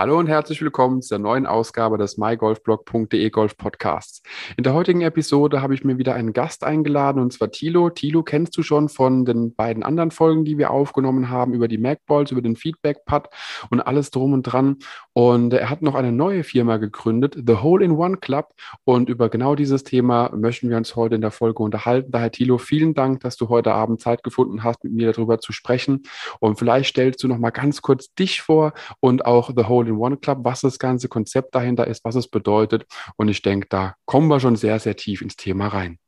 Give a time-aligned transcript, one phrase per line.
[0.00, 4.22] Hallo und herzlich willkommen zur neuen Ausgabe des mygolfblog.de Golf Podcasts.
[4.56, 7.90] In der heutigen Episode habe ich mir wieder einen Gast eingeladen und zwar Tilo.
[7.90, 11.76] Tilo kennst du schon von den beiden anderen Folgen, die wir aufgenommen haben über die
[11.76, 13.28] Macballs, über den Feedback Putt
[13.68, 14.78] und alles drum und dran.
[15.12, 18.54] Und er hat noch eine neue Firma gegründet, The Hole in One Club.
[18.84, 22.10] Und über genau dieses Thema möchten wir uns heute in der Folge unterhalten.
[22.10, 25.52] Daher Tilo, vielen Dank, dass du heute Abend Zeit gefunden hast, mit mir darüber zu
[25.52, 26.04] sprechen.
[26.38, 29.96] Und vielleicht stellst du noch mal ganz kurz dich vor und auch The Hole in
[29.96, 32.86] One Club, was das ganze Konzept dahinter ist, was es bedeutet.
[33.16, 35.98] Und ich denke, da kommen wir schon sehr, sehr tief ins Thema rein.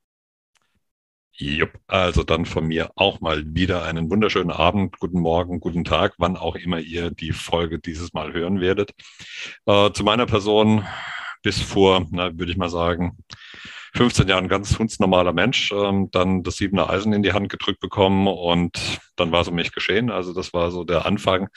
[1.35, 6.15] Jupp, also dann von mir auch mal wieder einen wunderschönen Abend, guten Morgen, guten Tag,
[6.19, 8.93] wann auch immer ihr die Folge dieses Mal hören werdet.
[9.67, 10.87] Äh, zu meiner Person
[11.43, 13.19] bis vor, na, würde ich mal sagen,
[13.95, 18.27] 15 Jahren ganz hundsnormaler Mensch, ähm, dann das siebener Eisen in die Hand gedrückt bekommen
[18.27, 20.11] und dann war es um mich geschehen.
[20.11, 21.49] Also das war so der Anfang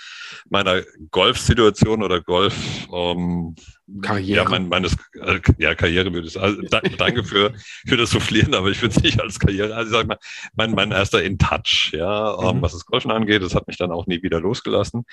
[0.49, 3.55] meiner Golf-Situation oder Golf, ähm,
[4.01, 4.43] Karriere.
[4.43, 6.39] Ja, mein, meines, äh, ja, Karriere würde ich.
[6.39, 7.53] Also, da, danke für,
[7.85, 9.75] für das Soufflieren, aber ich würde es nicht als Karriere.
[9.75, 10.17] Also, ich sag mal,
[10.55, 12.61] mein, mein erster In-Touch, ja, ähm, mhm.
[12.61, 15.05] was das Golfen angeht, das hat mich dann auch nie wieder losgelassen.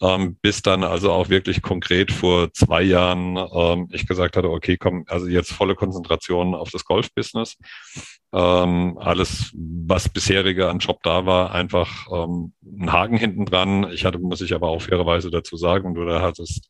[0.00, 4.76] Ähm, bis dann also auch wirklich konkret vor zwei Jahren ähm, ich gesagt hatte, okay,
[4.76, 7.56] komm, also jetzt volle Konzentration auf das Golf-Business.
[8.30, 13.90] Ähm, alles, was bisherige an Job da war, einfach ähm, ein Haken hinten dran.
[13.90, 16.68] Ich hatte, muss ich aber auch fairerweise dazu sagen, du da hattest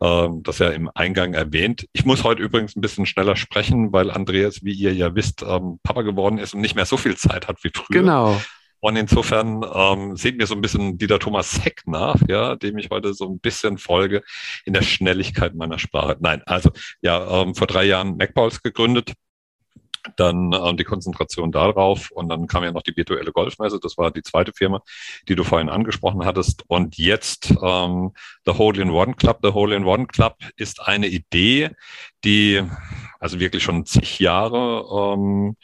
[0.00, 1.86] ähm, das ja im Eingang erwähnt.
[1.92, 5.80] Ich muss heute übrigens ein bisschen schneller sprechen, weil Andreas, wie ihr ja wisst, ähm,
[5.82, 8.00] Papa geworden ist und nicht mehr so viel Zeit hat wie früher.
[8.00, 8.40] Genau.
[8.78, 12.90] Und insofern ähm, sehen wir so ein bisschen Dieter Thomas Heck nach, ja, dem ich
[12.90, 14.22] heute so ein bisschen folge
[14.66, 16.18] in der Schnelligkeit meiner Sprache.
[16.20, 19.14] Nein, also ja, ähm, vor drei Jahren MacBalls gegründet
[20.16, 24.10] dann ähm, die Konzentration darauf und dann kam ja noch die virtuelle Golfmesse, das war
[24.10, 24.82] die zweite Firma,
[25.28, 28.12] die du vorhin angesprochen hattest und jetzt ähm,
[28.44, 29.38] The Hole in One Club.
[29.42, 31.70] The Hole in One Club ist eine Idee,
[32.24, 32.62] die
[33.20, 35.56] also wirklich schon zig Jahre ähm,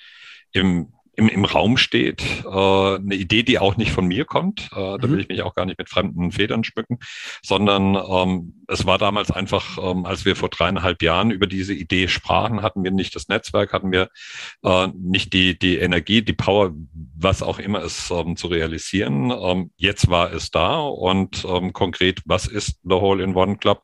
[0.53, 2.23] im im, im Raum steht.
[2.45, 4.71] Äh, eine Idee, die auch nicht von mir kommt.
[4.73, 5.19] Äh, da will mhm.
[5.21, 6.99] ich mich auch gar nicht mit fremden Federn schmücken,
[7.43, 12.09] sondern ähm, es war damals einfach, ähm, als wir vor dreieinhalb Jahren über diese Idee
[12.09, 14.09] sprachen, hatten wir nicht das Netzwerk, hatten wir
[14.65, 16.73] äh, nicht die, die Energie, die Power,
[17.17, 19.31] was auch immer es ähm, zu realisieren.
[19.31, 23.83] Ähm, jetzt war es da und ähm, konkret, was ist The Hole in One Club?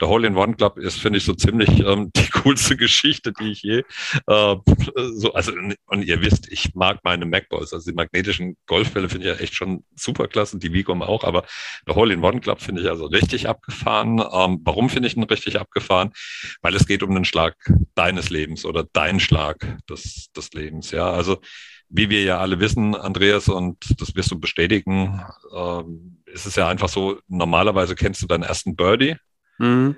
[0.00, 3.52] The Hole in One Club ist, finde ich, so ziemlich ähm, die coolste Geschichte, die
[3.52, 3.82] ich je
[4.26, 4.56] äh,
[5.14, 5.52] so, also
[5.86, 9.54] und ihr wisst, ich mag meine MacBalls, also die magnetischen Golfbälle finde ich ja echt
[9.54, 11.44] schon super klasse, die Vigom auch, aber
[11.86, 14.18] der Hole in One Club finde ich also richtig abgefahren.
[14.18, 16.12] Ähm, warum finde ich ihn richtig abgefahren?
[16.62, 17.56] Weil es geht um den Schlag
[17.94, 21.10] deines Lebens oder dein Schlag des, des Lebens, ja.
[21.10, 21.38] Also,
[21.88, 25.22] wie wir ja alle wissen, Andreas, und das wirst du bestätigen,
[25.54, 29.16] ähm, ist es ja einfach so, normalerweise kennst du deinen ersten Birdie.
[29.58, 29.96] Mhm.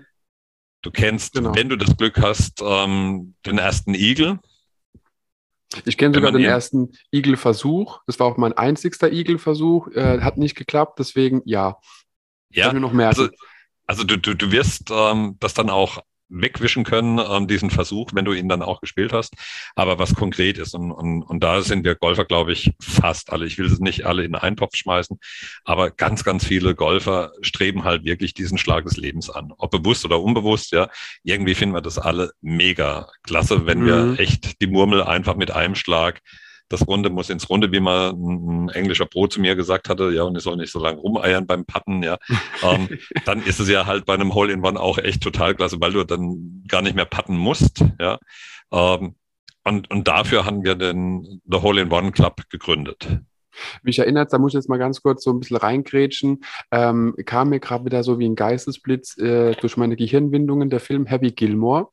[0.82, 1.54] Du kennst, genau.
[1.54, 4.38] wenn du das Glück hast, ähm, den ersten Igel.
[5.84, 8.00] Ich kenne sogar den ersten Igel-Versuch.
[8.06, 9.88] Das war auch mein einzigster Igel-Versuch.
[9.88, 11.78] Äh, hat nicht geklappt, deswegen ja.
[12.50, 13.08] Ja, noch mehr.
[13.08, 13.28] Also,
[13.86, 18.24] also du, du, du wirst ähm, das dann auch wegwischen können, ähm, diesen Versuch, wenn
[18.24, 19.34] du ihn dann auch gespielt hast.
[19.74, 23.46] Aber was konkret ist, und, und, und da sind wir Golfer, glaube ich, fast alle.
[23.46, 25.18] Ich will es nicht alle in einen Topf schmeißen,
[25.64, 29.52] aber ganz, ganz viele Golfer streben halt wirklich diesen Schlag des Lebens an.
[29.58, 30.88] Ob bewusst oder unbewusst, ja.
[31.22, 33.86] Irgendwie finden wir das alle mega klasse, wenn mhm.
[33.86, 36.20] wir echt die Murmel einfach mit einem Schlag
[36.70, 40.22] das Runde muss ins Runde, wie mal ein, englischer Pro zu mir gesagt hatte, ja,
[40.22, 42.16] und es soll nicht so lange rumeiern beim Patten, ja.
[42.62, 42.88] ähm,
[43.26, 46.64] dann ist es ja halt bei einem Hole-in-One auch echt total klasse, weil du dann
[46.68, 48.18] gar nicht mehr patten musst, ja.
[48.72, 49.16] Ähm,
[49.64, 53.20] und, und dafür haben wir den The Hole-in-One Club gegründet.
[53.82, 57.50] Mich erinnert, da muss ich jetzt mal ganz kurz so ein bisschen reingrätschen, ähm, kam
[57.50, 61.88] mir gerade wieder so wie ein Geistesblitz äh, durch meine Gehirnwindungen der Film Happy Gilmore.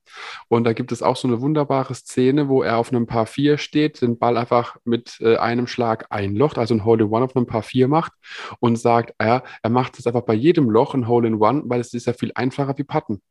[0.47, 3.57] Und da gibt es auch so eine wunderbare Szene, wo er auf einem Paar 4
[3.57, 7.63] steht, den Ball einfach mit äh, einem Schlag einlocht, also ein Hole-in-One auf einem Paar
[7.63, 8.13] 4 macht
[8.59, 12.07] und sagt, er, er macht das einfach bei jedem Loch ein Hole-in-One, weil es ist
[12.07, 13.21] ja viel einfacher wie Putten.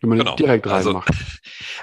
[0.00, 0.36] Wenn man genau.
[0.36, 1.08] direkt reinmacht.
[1.08, 1.22] Also,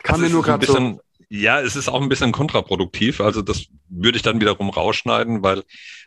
[0.04, 1.00] Kam also mir nur gerade so
[1.42, 3.22] ja, es ist auch ein bisschen kontraproduktiv.
[3.22, 5.64] Also das würde ich dann wiederum rausschneiden, weil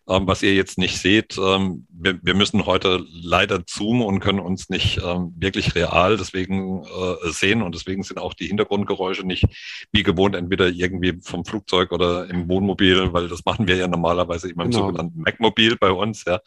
[0.09, 4.41] ähm, was ihr jetzt nicht seht, ähm, wir, wir müssen heute leider zoomen und können
[4.41, 9.45] uns nicht ähm, wirklich real deswegen äh, sehen und deswegen sind auch die Hintergrundgeräusche nicht
[9.93, 14.51] wie gewohnt entweder irgendwie vom Flugzeug oder im Wohnmobil, weil das machen wir ja normalerweise
[14.51, 14.87] immer im genau.
[14.87, 16.25] sogenannten Mac-Mobil bei uns.
[16.25, 16.41] Ja.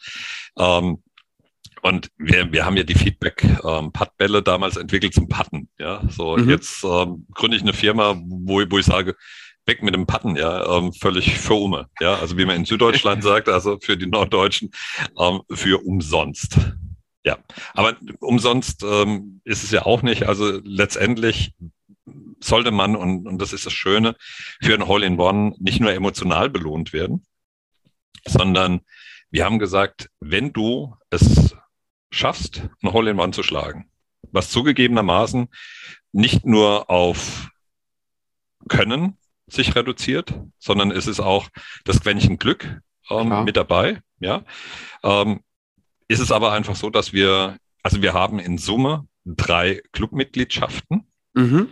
[0.58, 0.98] Ähm,
[1.82, 5.68] und wir, wir haben ja die Feedback-Puttbälle ähm, damals entwickelt zum Putten.
[5.78, 6.48] Ja, so mhm.
[6.48, 9.16] jetzt ähm, gründe ich eine Firma, wo, wo ich sage,
[9.66, 13.22] weg mit dem Patten, ja, ähm, völlig für Ume, ja, also wie man in Süddeutschland
[13.22, 14.70] sagt, also für die Norddeutschen,
[15.18, 16.58] ähm, für umsonst.
[17.24, 17.38] Ja,
[17.74, 20.24] aber umsonst ähm, ist es ja auch nicht.
[20.24, 21.54] Also letztendlich
[22.40, 24.16] sollte man, und, und das ist das Schöne,
[24.60, 27.24] für ein Hole-in-One nicht nur emotional belohnt werden,
[28.26, 28.80] sondern
[29.30, 31.54] wir haben gesagt, wenn du es
[32.12, 33.90] schaffst, ein Hole-in-One zu schlagen,
[34.30, 35.48] was zugegebenermaßen
[36.12, 37.48] nicht nur auf
[38.68, 39.16] Können
[39.48, 41.48] sich reduziert, sondern es ist auch
[41.84, 42.80] das Quäntchen Glück
[43.10, 44.00] ähm, mit dabei.
[44.20, 44.44] Ja,
[45.02, 45.40] ähm,
[46.06, 51.68] ist es aber einfach so, dass wir, also wir haben in Summe drei Clubmitgliedschaften, mhm.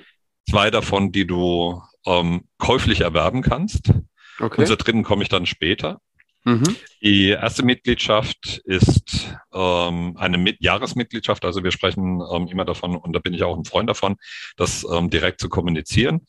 [0.48, 3.92] zwei davon, die du ähm, käuflich erwerben kannst.
[4.40, 4.62] Okay.
[4.62, 6.00] Und zur dritten komme ich dann später.
[6.44, 6.76] Mhm.
[7.02, 11.44] Die erste Mitgliedschaft ist ähm, eine Mit Jahresmitgliedschaft.
[11.44, 14.16] Also wir sprechen ähm, immer davon, und da bin ich auch ein Freund davon,
[14.56, 16.26] das ähm, direkt zu kommunizieren.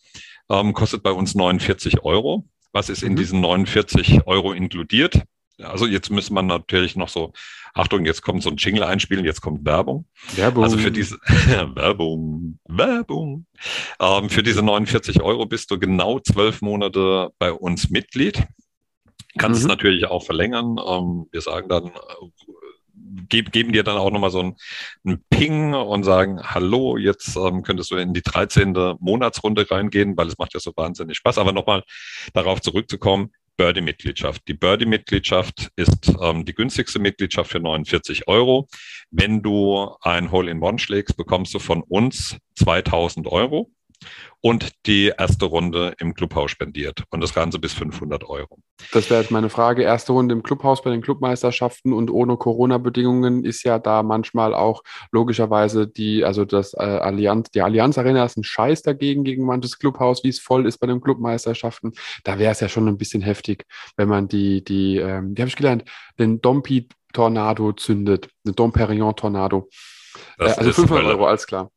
[0.49, 2.45] Ähm, kostet bei uns 49 Euro.
[2.73, 3.17] Was ist in mhm.
[3.17, 5.23] diesen 49 Euro inkludiert?
[5.63, 7.33] Also jetzt müssen man natürlich noch so,
[7.73, 10.05] Achtung, jetzt kommt so ein Jingle einspielen, jetzt kommt Werbung.
[10.35, 10.63] Werbung.
[10.63, 11.17] Also für diese
[11.75, 13.45] Werbung, Werbung.
[13.99, 18.43] Ähm, für diese 49 Euro bist du genau zwölf Monate bei uns Mitglied.
[19.37, 19.65] Kannst mhm.
[19.65, 20.77] es natürlich auch verlängern.
[20.85, 21.91] Ähm, wir sagen dann, äh,
[23.29, 24.55] geben dir dann auch nochmal so einen,
[25.05, 28.73] einen Ping und sagen, hallo, jetzt ähm, könntest du in die 13.
[28.99, 31.37] Monatsrunde reingehen, weil es macht ja so wahnsinnig Spaß.
[31.37, 31.83] Aber nochmal
[32.33, 34.47] darauf zurückzukommen, Birdie-Mitgliedschaft.
[34.47, 38.67] Die Birdie-Mitgliedschaft ist ähm, die günstigste Mitgliedschaft für 49 Euro.
[39.11, 43.71] Wenn du ein Hole-in-One schlägst, bekommst du von uns 2000 Euro
[44.41, 48.59] und die erste Runde im Clubhaus spendiert und das Ganze bis 500 Euro.
[48.91, 49.83] Das wäre jetzt meine Frage.
[49.83, 54.81] Erste Runde im Clubhaus bei den Clubmeisterschaften und ohne Corona-Bedingungen ist ja da manchmal auch
[55.11, 59.77] logischerweise die, also das äh, Allianz, die Allianz Arena ist ein Scheiß dagegen gegen manches
[59.77, 61.93] Clubhaus, wie es voll ist bei den Clubmeisterschaften.
[62.23, 63.65] Da wäre es ja schon ein bisschen heftig,
[63.97, 65.85] wenn man die, die, ähm, wie habe ich gelernt,
[66.17, 69.69] den Dompi Tornado zündet, den Dom Perignon Tornado.
[70.39, 71.71] Äh, also 500 Euro, alles klar.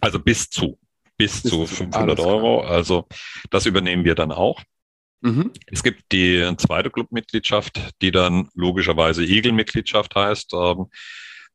[0.00, 0.78] Also bis zu
[1.16, 2.60] bis zu 500 Euro.
[2.60, 3.06] Also
[3.50, 4.60] das übernehmen wir dann auch.
[5.20, 5.52] Mhm.
[5.66, 10.86] Es gibt die zweite Clubmitgliedschaft, die dann logischerweise Igel-Mitgliedschaft heißt, ähm,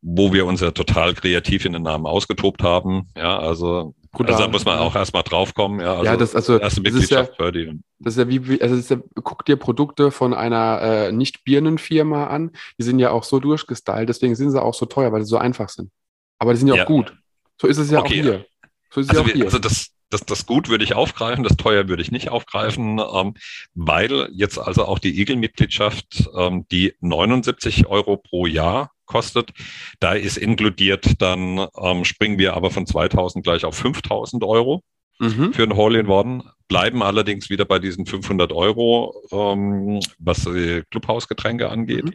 [0.02, 3.10] wo wir uns ja total kreativ in den Namen ausgetobt haben.
[3.16, 5.80] Ja, also, also da muss man auch erstmal draufkommen.
[5.80, 8.96] Ja, also, ja das, also erste Mitgliedschaft das ist ja, Das ist ja wie, also
[8.96, 12.52] ja, guck dir Produkte von einer äh, Nicht-Birnenfirma an.
[12.80, 15.38] Die sind ja auch so durchgestylt, deswegen sind sie auch so teuer, weil sie so
[15.38, 15.92] einfach sind.
[16.40, 16.86] Aber die sind ja auch ja.
[16.86, 17.16] gut.
[17.62, 18.22] So ist es ja okay.
[18.22, 18.46] auch hier.
[18.92, 22.12] So also, wir, also das, das, das Gut würde ich aufgreifen, das Teuer würde ich
[22.12, 23.34] nicht aufgreifen, ähm,
[23.74, 29.52] weil jetzt also auch die Igel-Mitgliedschaft, ähm, die 79 Euro pro Jahr kostet,
[30.00, 34.84] da ist inkludiert, dann ähm, springen wir aber von 2000 gleich auf 5000 Euro
[35.22, 35.54] mhm.
[35.54, 42.06] für ein Hole-in-One bleiben allerdings wieder bei diesen 500 Euro, ähm, was die Clubhausgetränke angeht.
[42.06, 42.14] Mhm.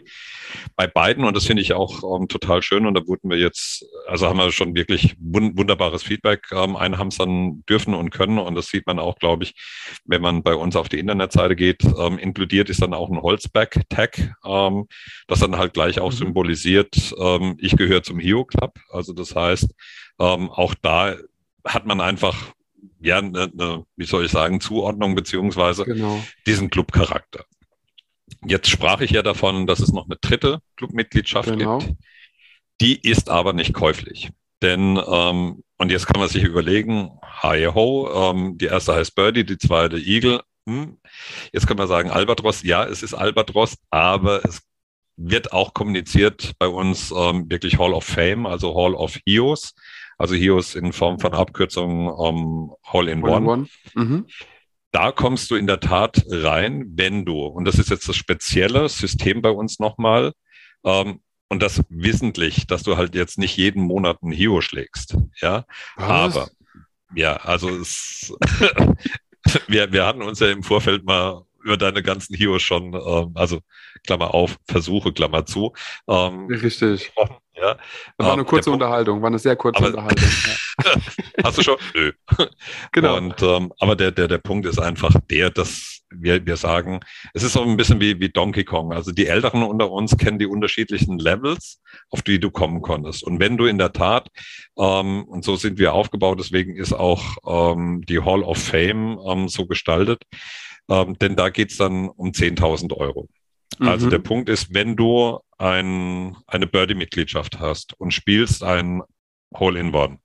[0.76, 3.84] Bei beiden, und das finde ich auch ähm, total schön, und da wurden wir jetzt,
[4.06, 8.38] also haben wir schon wirklich wun wunderbares Feedback ähm, einhamstern dürfen und können.
[8.38, 9.54] Und das sieht man auch, glaube ich,
[10.06, 11.84] wenn man bei uns auf die Internetseite geht.
[11.84, 14.86] Ähm, inkludiert ist dann auch ein Holzback-Tag, ähm,
[15.26, 16.16] das dann halt gleich auch mhm.
[16.16, 18.78] symbolisiert, ähm, ich gehöre zum Hio Club.
[18.90, 19.68] Also das heißt,
[20.18, 21.14] ähm, auch da
[21.66, 22.55] hat man einfach
[23.00, 26.22] ja, eine, eine, wie soll ich sagen, Zuordnung beziehungsweise genau.
[26.46, 27.44] diesen Clubcharakter.
[28.44, 31.78] Jetzt sprach ich ja davon, dass es noch eine dritte Clubmitgliedschaft genau.
[31.78, 31.94] gibt.
[32.80, 34.30] Die ist aber nicht käuflich.
[34.62, 39.44] Denn, ähm, und jetzt kann man sich überlegen, hi ho, ähm, die erste heißt Birdie,
[39.44, 40.42] die zweite Eagle.
[40.68, 40.99] Hm.
[41.52, 44.62] Jetzt kann man sagen Albatros, ja, es ist Albatros, aber es
[45.16, 49.75] wird auch kommuniziert bei uns ähm, wirklich Hall of Fame, also Hall of Heroes.
[50.18, 53.46] Also HIOS in Form von Abkürzung um, Hall-in-One.
[53.46, 53.66] One.
[53.94, 54.26] Mhm.
[54.92, 58.88] Da kommst du in der Tat rein, wenn du, und das ist jetzt das spezielle
[58.88, 60.32] System bei uns nochmal,
[60.85, 65.16] ähm, und das wissentlich, dass du halt jetzt nicht jeden Monat ein Hio schlägst.
[65.40, 65.64] Ja,
[65.96, 66.37] Was?
[66.37, 66.49] aber
[67.14, 68.35] ja, also es,
[69.68, 73.61] wir, wir hatten uns ja im Vorfeld mal über deine ganzen Hios schon, ähm, also
[74.06, 75.73] Klammer auf, Versuche, Klammer zu.
[76.08, 77.12] Ähm, Richtig.
[77.58, 77.78] Ja.
[78.18, 80.28] Das war eine ähm, kurze Unterhaltung, war eine sehr kurze aber, Unterhaltung.
[80.85, 80.92] Ja.
[81.42, 81.76] Hast du schon?
[81.94, 82.12] Nö.
[82.92, 83.16] Genau.
[83.16, 87.00] Und, ähm, aber der, der, der Punkt ist einfach der, dass wir, wir sagen,
[87.32, 88.92] es ist so ein bisschen wie, wie Donkey Kong.
[88.92, 91.80] Also die Älteren unter uns kennen die unterschiedlichen Levels,
[92.11, 93.25] auf die du kommen konntest.
[93.25, 94.28] Und wenn du in der Tat,
[94.78, 99.49] ähm, und so sind wir aufgebaut, deswegen ist auch ähm, die Hall of Fame ähm,
[99.49, 100.23] so gestaltet,
[100.88, 103.28] ähm, denn da geht's dann um 10.000 Euro.
[103.78, 104.11] Also mhm.
[104.11, 109.02] der Punkt ist, wenn du ein, eine Birdie-Mitgliedschaft hast und spielst ein
[109.55, 110.19] Hole-in-One,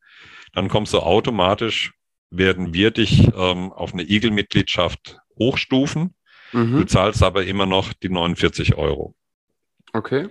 [0.54, 1.94] dann kommst du automatisch,
[2.30, 6.16] werden wir dich ähm, auf eine Eagle-Mitgliedschaft hochstufen.
[6.54, 6.78] Mhm.
[6.78, 9.16] Du zahlst aber immer noch die 49 Euro.
[9.94, 10.30] Okay.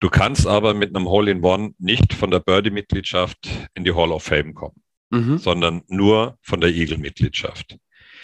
[0.00, 4.54] Du kannst aber mit einem Hole-in-One nicht von der Birdie-Mitgliedschaft in die Hall of Fame
[4.54, 5.38] kommen, mhm.
[5.38, 7.76] sondern nur von der Eagle-Mitgliedschaft.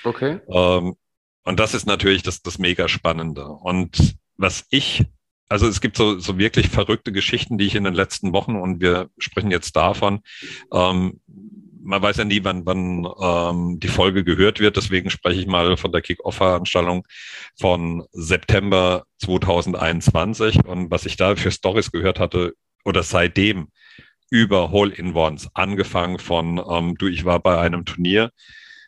[0.05, 0.41] Okay.
[0.49, 0.97] Ähm,
[1.45, 3.47] und das ist natürlich das, das mega Spannende.
[3.47, 5.05] Und was ich,
[5.49, 8.81] also es gibt so, so wirklich verrückte Geschichten, die ich in den letzten Wochen, und
[8.81, 10.21] wir sprechen jetzt davon,
[10.73, 11.21] ähm,
[11.85, 14.77] man weiß ja nie, wann, wann ähm, die Folge gehört wird.
[14.77, 17.07] Deswegen spreche ich mal von der Kick-Off-Veranstaltung
[17.59, 20.65] von September 2021.
[20.65, 23.69] Und was ich da für Stories gehört hatte oder seitdem
[24.31, 28.31] über Hole-in-Ones, angefangen von, ähm, du, ich war bei einem Turnier,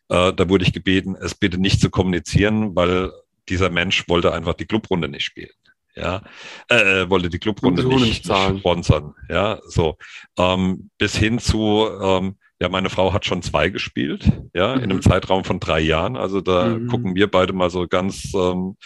[0.08, 3.12] äh, da wurde ich gebeten, es bitte nicht zu kommunizieren, weil
[3.48, 5.50] dieser Mensch wollte einfach die Clubrunde nicht spielen
[5.96, 6.22] ja,
[6.70, 9.96] äh, äh wollte die Clubrunde nicht, nicht sponsern, ja, so,
[10.38, 14.76] ähm, bis hin zu, ähm, ja, meine Frau hat schon zwei gespielt, ja, mhm.
[14.76, 15.02] in einem mhm.
[15.02, 16.16] Zeitraum von drei Jahren.
[16.16, 16.88] Also da mhm.
[16.88, 18.76] gucken wir beide mal so ganz ähm,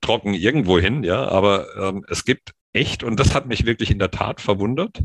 [0.00, 1.28] trocken irgendwo hin, ja.
[1.28, 5.02] Aber ähm, es gibt echt, und das hat mich wirklich in der Tat verwundert,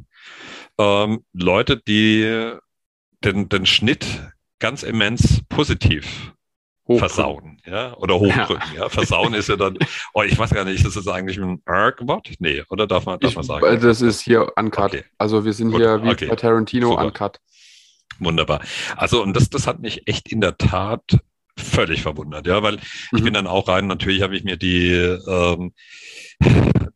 [0.78, 2.54] ähm, Leute, die
[3.24, 4.06] den, den Schnitt
[4.60, 6.34] ganz immens positiv
[6.88, 7.00] Hochdrücken.
[7.00, 8.84] versauen, ja, oder hochdrücken, ja.
[8.84, 8.90] ja.
[8.90, 9.78] Versauen ist ja dann,
[10.14, 12.34] oh, ich weiß gar nicht, ist das eigentlich ein Erg-Wort?
[12.40, 13.82] Nee, oder darf man, darf ich, man sagen?
[13.82, 14.94] Das ist hier Uncut.
[14.94, 15.04] Okay.
[15.18, 15.82] Also wir sind Gut.
[15.82, 16.28] hier wie okay.
[16.28, 17.06] bei Tarantino Super.
[17.06, 17.40] Uncut.
[18.20, 18.62] Wunderbar.
[18.96, 21.02] Also, und das, das hat mich echt in der Tat
[21.58, 23.18] völlig verwundert, ja, weil mhm.
[23.18, 25.74] ich bin dann auch rein, natürlich habe ich mir die, ähm,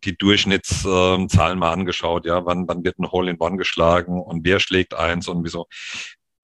[0.04, 4.60] die Durchschnittszahlen mal angeschaut, ja, wann, wann wird ein Hole in One geschlagen und wer
[4.60, 5.68] schlägt eins und wieso.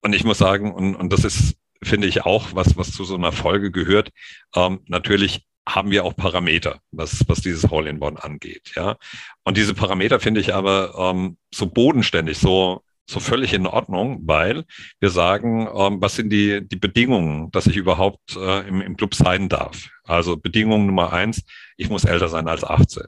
[0.06, 3.16] Und ich muss sagen, und, und das ist, finde ich auch, was, was zu so
[3.16, 4.10] einer Folge gehört,
[4.54, 8.70] ähm, natürlich haben wir auch Parameter, was, was dieses Hole-in-One angeht.
[8.76, 8.98] Ja,
[9.42, 14.64] und diese Parameter finde ich aber ähm, so bodenständig, so so völlig in Ordnung, weil
[15.00, 19.16] wir sagen, ähm, was sind die, die Bedingungen, dass ich überhaupt äh, im, im Club
[19.16, 19.88] sein darf.
[20.04, 21.42] Also Bedingung Nummer eins,
[21.76, 23.06] ich muss älter sein als 18.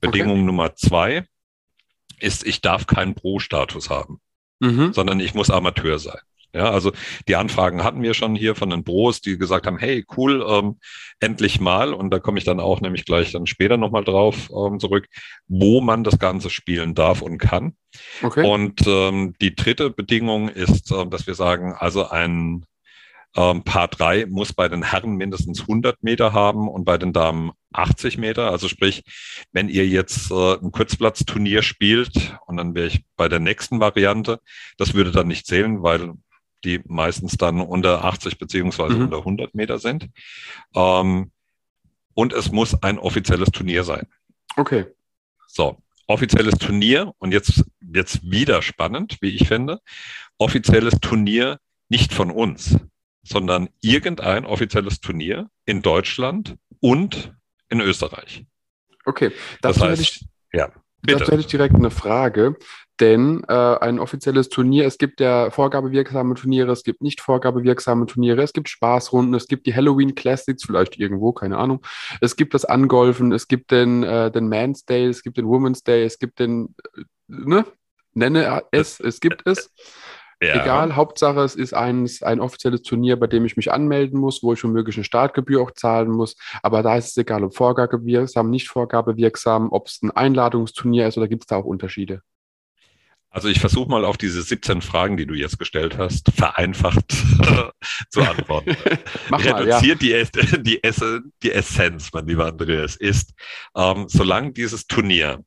[0.00, 0.46] Bedingung okay.
[0.46, 1.24] Nummer zwei
[2.20, 4.20] ist, ich darf keinen Pro-Status haben,
[4.60, 4.92] mhm.
[4.92, 6.20] sondern ich muss Amateur sein.
[6.56, 6.92] Ja, also
[7.28, 10.78] die Anfragen hatten wir schon hier von den Bros, die gesagt haben, hey, cool, ähm,
[11.20, 14.80] endlich mal, und da komme ich dann auch nämlich gleich dann später nochmal drauf ähm,
[14.80, 15.06] zurück,
[15.48, 17.76] wo man das Ganze spielen darf und kann.
[18.22, 18.48] Okay.
[18.48, 22.64] Und ähm, die dritte Bedingung ist, äh, dass wir sagen, also ein
[23.36, 27.52] ähm, Paar 3 muss bei den Herren mindestens 100 Meter haben und bei den Damen
[27.72, 28.50] 80 Meter.
[28.50, 29.04] Also sprich,
[29.52, 34.40] wenn ihr jetzt äh, ein Kurzplatzturnier spielt und dann wäre ich bei der nächsten Variante,
[34.78, 36.14] das würde dann nicht zählen, weil
[36.66, 39.04] die meistens dann unter 80 beziehungsweise mhm.
[39.04, 40.08] unter 100 Meter sind.
[40.74, 41.30] Ähm,
[42.14, 44.06] und es muss ein offizielles Turnier sein.
[44.56, 44.86] Okay.
[45.46, 49.80] So, offizielles Turnier und jetzt jetzt wieder spannend, wie ich finde.
[50.38, 52.78] Offizielles Turnier nicht von uns,
[53.22, 57.32] sondern irgendein offizielles Turnier in Deutschland und
[57.68, 58.44] in Österreich.
[59.04, 59.32] Okay,
[59.62, 60.72] das heißt, ich, ja.
[61.02, 61.20] Bitte.
[61.20, 62.56] Dazu hätte ich direkt eine Frage.
[63.00, 68.42] Denn äh, ein offizielles Turnier, es gibt ja vorgabewirksame Turniere, es gibt nicht vorgabewirksame Turniere,
[68.42, 71.84] es gibt Spaßrunden, es gibt die Halloween Classics, vielleicht irgendwo, keine Ahnung.
[72.20, 75.82] Es gibt das Angolfen, es gibt den, äh, den Man's Day, es gibt den Woman's
[75.82, 77.66] Day, es gibt den, äh, ne?
[78.14, 79.70] Nenne es, es gibt es.
[80.42, 80.62] Ja.
[80.62, 84.52] Egal, Hauptsache es ist ein, ein offizielles Turnier, bei dem ich mich anmelden muss, wo
[84.52, 86.36] ich womöglich eine Startgebühr auch zahlen muss.
[86.62, 91.28] Aber da ist es egal, ob vorgabewirksam, nicht vorgabewirksam, ob es ein Einladungsturnier ist oder
[91.28, 92.22] gibt es da auch Unterschiede?
[93.36, 97.12] Also ich versuche mal auf diese 17 Fragen, die du jetzt gestellt hast, vereinfacht
[98.08, 98.74] zu antworten.
[99.28, 100.24] Mach Reduziert mal, ja.
[100.24, 103.34] die, die, die Essenz, mein lieber Andreas, ist,
[103.76, 105.44] ähm, solange dieses Turnier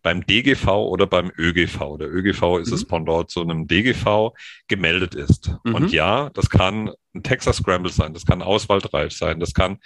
[0.00, 2.74] beim DGV oder beim ÖGV, der ÖGV ist mhm.
[2.74, 4.30] es Pendant zu einem DGV,
[4.68, 5.50] gemeldet ist.
[5.64, 5.74] Mhm.
[5.74, 9.78] Und ja, das kann ein Texas Scramble sein, das kann auswahlreich sein, das kann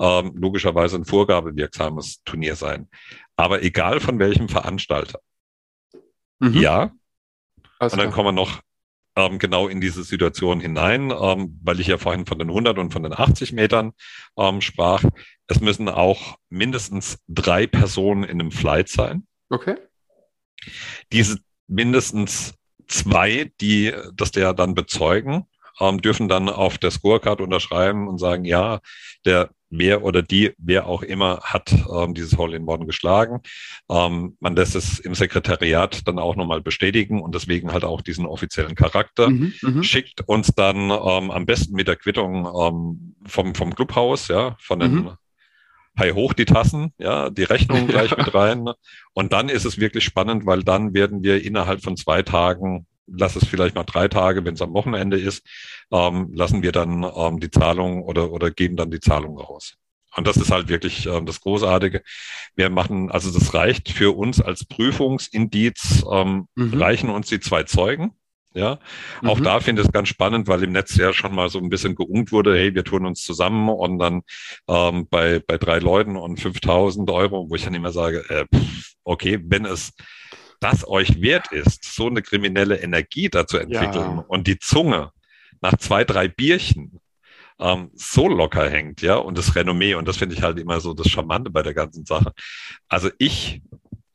[0.00, 2.88] ähm, logischerweise ein vorgabewirksames Turnier sein.
[3.36, 5.20] Aber egal von welchem Veranstalter,
[6.38, 6.54] Mhm.
[6.54, 6.92] Ja.
[7.78, 8.60] Alles und dann kommen wir noch
[9.16, 12.92] ähm, genau in diese Situation hinein, ähm, weil ich ja vorhin von den 100 und
[12.92, 13.92] von den 80 Metern
[14.36, 15.02] ähm, sprach.
[15.48, 19.26] Es müssen auch mindestens drei Personen in einem Flight sein.
[19.48, 19.76] Okay.
[21.12, 22.54] Diese mindestens
[22.86, 25.46] zwei, die das der dann bezeugen,
[25.80, 28.80] ähm, dürfen dann auf der Scorecard unterschreiben und sagen, ja,
[29.24, 33.40] der wer oder die, wer auch immer, hat ähm, dieses Hole-in-One geschlagen.
[33.90, 38.26] Ähm, man lässt es im Sekretariat dann auch nochmal bestätigen und deswegen halt auch diesen
[38.26, 39.28] offiziellen Charakter.
[39.28, 39.82] Mhm, mhm.
[39.82, 44.80] schickt uns dann ähm, am besten mit der Quittung ähm, vom, vom Clubhaus, ja, von
[44.80, 45.10] den mhm.
[45.98, 48.68] Hi hoch die Tassen, ja, die Rechnung gleich mit rein.
[49.14, 53.36] Und dann ist es wirklich spannend, weil dann werden wir innerhalb von zwei Tagen lass
[53.36, 55.46] es vielleicht mal drei Tage, wenn es am Wochenende ist,
[55.90, 59.74] ähm, lassen wir dann ähm, die Zahlung oder, oder geben dann die Zahlung raus.
[60.16, 62.02] Und das ist halt wirklich ähm, das Großartige.
[62.56, 66.74] Wir machen, also das reicht für uns als Prüfungsindiz, ähm, mhm.
[66.74, 68.12] reichen uns die zwei Zeugen.
[68.54, 68.78] Ja,
[69.22, 69.28] mhm.
[69.28, 71.68] auch da finde ich es ganz spannend, weil im Netz ja schon mal so ein
[71.68, 74.22] bisschen geungt wurde, hey, wir tun uns zusammen und dann
[74.66, 78.46] ähm, bei, bei drei Leuten und 5000 Euro, wo ich dann immer sage, äh,
[79.04, 79.92] okay, wenn es
[80.60, 84.24] das euch wert ist, so eine kriminelle Energie dazu entwickeln ja.
[84.28, 85.12] und die Zunge
[85.60, 87.00] nach zwei, drei Bierchen
[87.60, 90.94] ähm, so locker hängt, ja, und das Renommee, und das finde ich halt immer so
[90.94, 92.32] das Charmante bei der ganzen Sache.
[92.88, 93.60] Also ich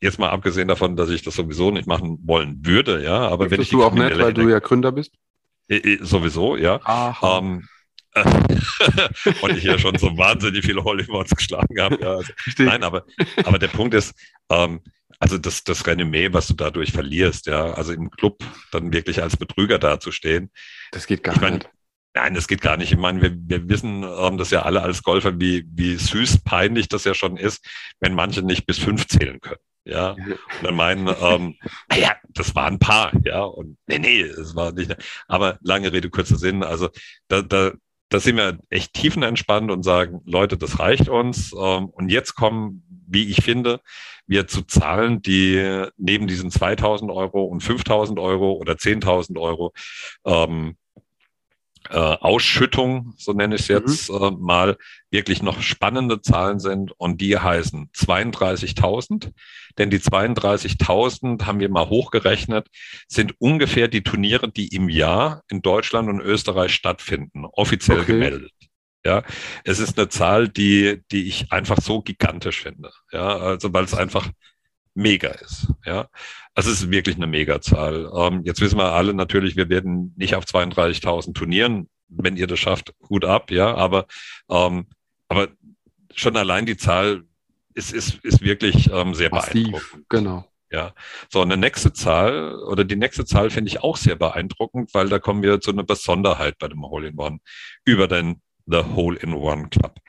[0.04, 3.20] Jetzt mal abgesehen davon, dass ich das sowieso nicht machen wollen würde, ja.
[3.30, 5.14] Aber wenn ich du auch nett, weil du ja Gründer bist?
[6.02, 6.82] Sowieso, ja.
[7.24, 7.66] Ähm,
[9.42, 12.00] und ich ja schon so wahnsinnig viele Hollywoods geschlagen habe.
[12.02, 13.06] Ja, also, nein, aber,
[13.46, 14.14] aber der Punkt ist,
[14.50, 14.82] ähm,
[15.24, 19.38] also das, das Renommee, was du dadurch verlierst, ja, also im Club dann wirklich als
[19.38, 20.52] Betrüger dazustehen.
[20.92, 21.70] Das geht gar mein, nicht.
[22.14, 22.92] Nein, das geht gar nicht.
[22.92, 26.90] Ich meine, wir, wir wissen ähm, das ja alle als Golfer, wie, wie süß peinlich
[26.90, 27.66] das ja schon ist,
[28.02, 29.62] wenn manche nicht bis fünf zählen können.
[29.86, 31.56] Ja, und dann meinen, ähm,
[31.88, 34.94] naja, das war ein Paar, ja, und nee, nee, es war nicht,
[35.30, 36.90] aber lange Rede, kurzer Sinn, also
[37.30, 37.72] da, da,
[38.10, 41.54] da sind wir echt tiefenentspannt und sagen, Leute, das reicht uns.
[41.54, 43.82] Ähm, und jetzt kommen, wie ich finde,
[44.26, 49.74] wir zu Zahlen, die neben diesen 2000 Euro und 5000 Euro oder 10.000 Euro
[50.26, 50.76] ähm,
[51.90, 54.24] äh, Ausschüttung, so nenne ich es jetzt mhm.
[54.24, 54.78] äh, mal,
[55.12, 59.32] wirklich noch spannende Zahlen sind und die heißen 32.000.
[59.78, 62.68] Denn die 32.000 haben wir mal hochgerechnet,
[63.08, 68.14] sind ungefähr die Turniere, die im Jahr in Deutschland und Österreich stattfinden, offiziell okay.
[68.14, 68.52] gemeldet.
[69.06, 69.24] Ja,
[69.66, 72.92] es ist eine Zahl, die, die ich einfach so gigantisch finde.
[73.12, 74.30] Ja, also weil es einfach
[74.96, 75.68] mega ist.
[75.86, 76.08] Ja,
[76.54, 78.10] also es ist wirklich eine Megazahl.
[78.16, 81.90] Ähm, jetzt wissen wir alle natürlich, wir werden nicht auf 32.000 Turnieren.
[82.08, 83.76] Wenn ihr das schafft, gut ab, ja.
[83.76, 84.06] Aber
[84.50, 84.88] ähm,
[85.28, 85.50] aber
[86.14, 87.24] schon allein die Zahl
[87.74, 90.06] ist ist ist wirklich ähm, sehr Massiv, beeindruckend.
[90.10, 90.48] Genau.
[90.72, 90.94] Ja,
[91.30, 95.20] so eine nächste Zahl oder die nächste Zahl finde ich auch sehr beeindruckend, weil da
[95.20, 97.40] kommen wir zu einer Besonderheit bei dem Hole in One
[97.86, 100.00] über den The Hole in One Club.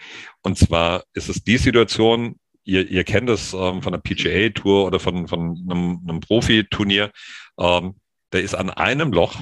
[0.43, 4.87] Und zwar ist es die Situation, ihr, ihr kennt es ähm, von der PGA Tour
[4.87, 7.11] oder von, von einem, einem Profi-Turnier.
[7.59, 7.97] Ähm,
[8.33, 9.37] der ist an einem Loch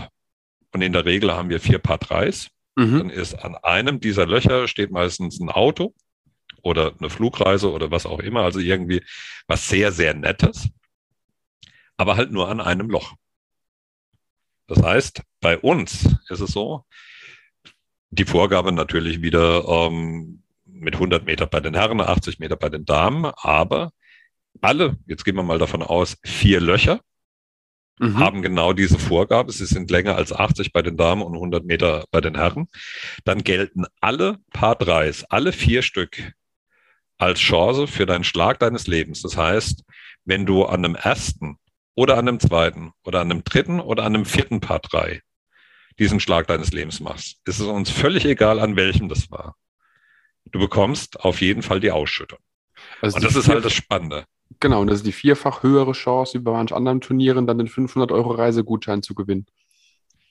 [0.72, 2.48] und in der Regel haben wir vier Paar Dreis.
[2.76, 2.98] Mhm.
[2.98, 5.94] Dann ist an einem dieser Löcher steht meistens ein Auto
[6.62, 9.02] oder eine Flugreise oder was auch immer, also irgendwie
[9.46, 10.68] was sehr, sehr Nettes,
[11.96, 13.14] aber halt nur an einem Loch.
[14.68, 16.84] Das heißt, bei uns ist es so,
[18.12, 22.84] die Vorgabe natürlich wieder ähm, mit 100 Meter bei den Herren, 80 Meter bei den
[22.84, 23.90] Damen, aber
[24.60, 27.00] alle, jetzt gehen wir mal davon aus, vier Löcher
[27.98, 28.18] mhm.
[28.18, 29.50] haben genau diese Vorgabe.
[29.50, 32.68] Sie sind länger als 80 bei den Damen und 100 Meter bei den Herren.
[33.24, 36.34] Dann gelten alle Paar Dreis, alle vier Stück
[37.16, 39.22] als Chance für deinen Schlag deines Lebens.
[39.22, 39.84] Das heißt,
[40.26, 41.56] wenn du an einem ersten
[41.94, 45.22] oder an einem zweiten oder an einem dritten oder an einem vierten Paar drei
[45.98, 49.56] diesen Schlag deines Lebens machst, ist es uns völlig egal, an welchem das war
[50.52, 52.38] du bekommst auf jeden Fall die Ausschüttung.
[53.00, 54.24] Also und das ist halt das Spannende.
[54.60, 57.68] Genau, und das ist die vierfach höhere Chance, wie bei manchen anderen Turnieren dann den
[57.68, 59.46] 500 Euro Reisegutschein zu gewinnen.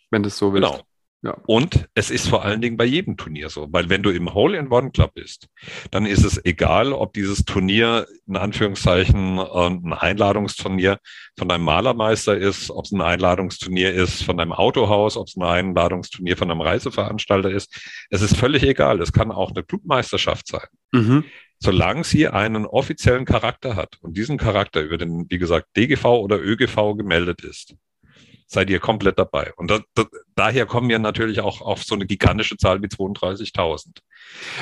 [0.10, 0.71] Wenn das so willst.
[0.71, 0.84] Genau.
[1.23, 1.38] Ja.
[1.45, 5.13] Und es ist vor allen Dingen bei jedem Turnier so, weil wenn du im Hole-in-One-Club
[5.13, 5.49] bist,
[5.91, 10.97] dann ist es egal, ob dieses Turnier in Anführungszeichen äh, ein Einladungsturnier
[11.38, 15.43] von einem Malermeister ist, ob es ein Einladungsturnier ist von einem Autohaus, ob es ein
[15.43, 17.79] Einladungsturnier von einem Reiseveranstalter ist.
[18.10, 18.99] Es ist völlig egal.
[18.99, 20.67] Es kann auch eine Clubmeisterschaft sein.
[20.91, 21.25] Mhm.
[21.60, 26.39] Solange sie einen offiziellen Charakter hat und diesen Charakter über den, wie gesagt, DGV oder
[26.39, 27.75] ÖGV gemeldet ist,
[28.51, 29.53] seid ihr komplett dabei.
[29.55, 30.03] Und da, da,
[30.35, 33.99] daher kommen wir natürlich auch auf so eine gigantische Zahl wie 32.000,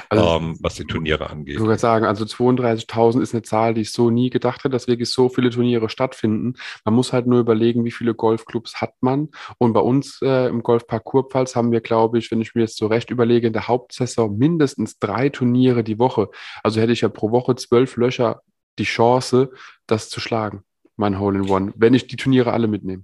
[0.10, 1.56] also, ähm, was die Turniere angeht.
[1.56, 4.88] Ich würde sagen, also 32.000 ist eine Zahl, die ich so nie gedacht hätte, dass
[4.88, 6.54] wirklich so viele Turniere stattfinden.
[6.86, 9.30] Man muss halt nur überlegen, wie viele Golfclubs hat man.
[9.58, 12.78] Und bei uns äh, im Golfpark Kurpfalz haben wir, glaube ich, wenn ich mir jetzt
[12.78, 16.30] so recht überlege, in der Hauptsaison mindestens drei Turniere die Woche.
[16.64, 18.42] Also hätte ich ja pro Woche zwölf Löcher
[18.78, 19.50] die Chance,
[19.88, 20.62] das zu schlagen,
[20.96, 23.04] mein Hole in One, wenn ich die Turniere alle mitnehme.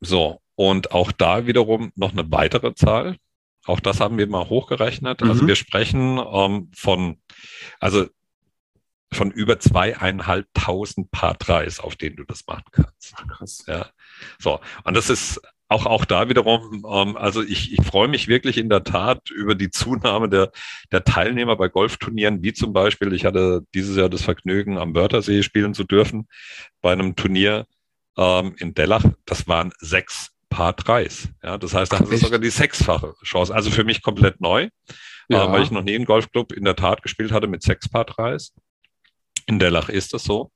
[0.00, 3.16] So, und auch da wiederum noch eine weitere Zahl.
[3.64, 5.22] Auch das haben wir mal hochgerechnet.
[5.22, 5.30] Also mhm.
[5.30, 7.18] Also wir sprechen ähm, von,
[7.80, 8.06] also
[9.12, 13.14] von über zweieinhalbtausend Paar Dreis, auf denen du das machen kannst.
[13.28, 13.64] Krass.
[13.66, 13.86] Ja.
[14.38, 14.60] So.
[14.84, 18.70] Und das ist auch, auch da wiederum, ähm, also ich, ich freue mich wirklich in
[18.70, 20.50] der Tat über die Zunahme der,
[20.90, 25.42] der Teilnehmer bei Golfturnieren, wie zum Beispiel, ich hatte dieses Jahr das Vergnügen, am Wörthersee
[25.42, 26.26] spielen zu dürfen
[26.80, 27.66] bei einem Turnier
[28.18, 29.04] ähm, in Dellach.
[29.24, 31.28] Das waren sechs Paar 3s.
[31.42, 33.54] Ja, das heißt, da hast du sogar die sechsfache Chance.
[33.54, 34.68] Also für mich komplett neu,
[35.28, 35.44] ja.
[35.44, 38.04] äh, weil ich noch nie einen Golfclub in der Tat gespielt hatte mit sechs Paar
[38.04, 38.52] 3s.
[39.46, 40.50] In der Lach ist das so.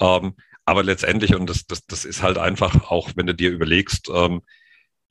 [0.00, 4.10] Ähm, aber letztendlich, und das, das, das ist halt einfach auch, wenn du dir überlegst,
[4.12, 4.42] ähm,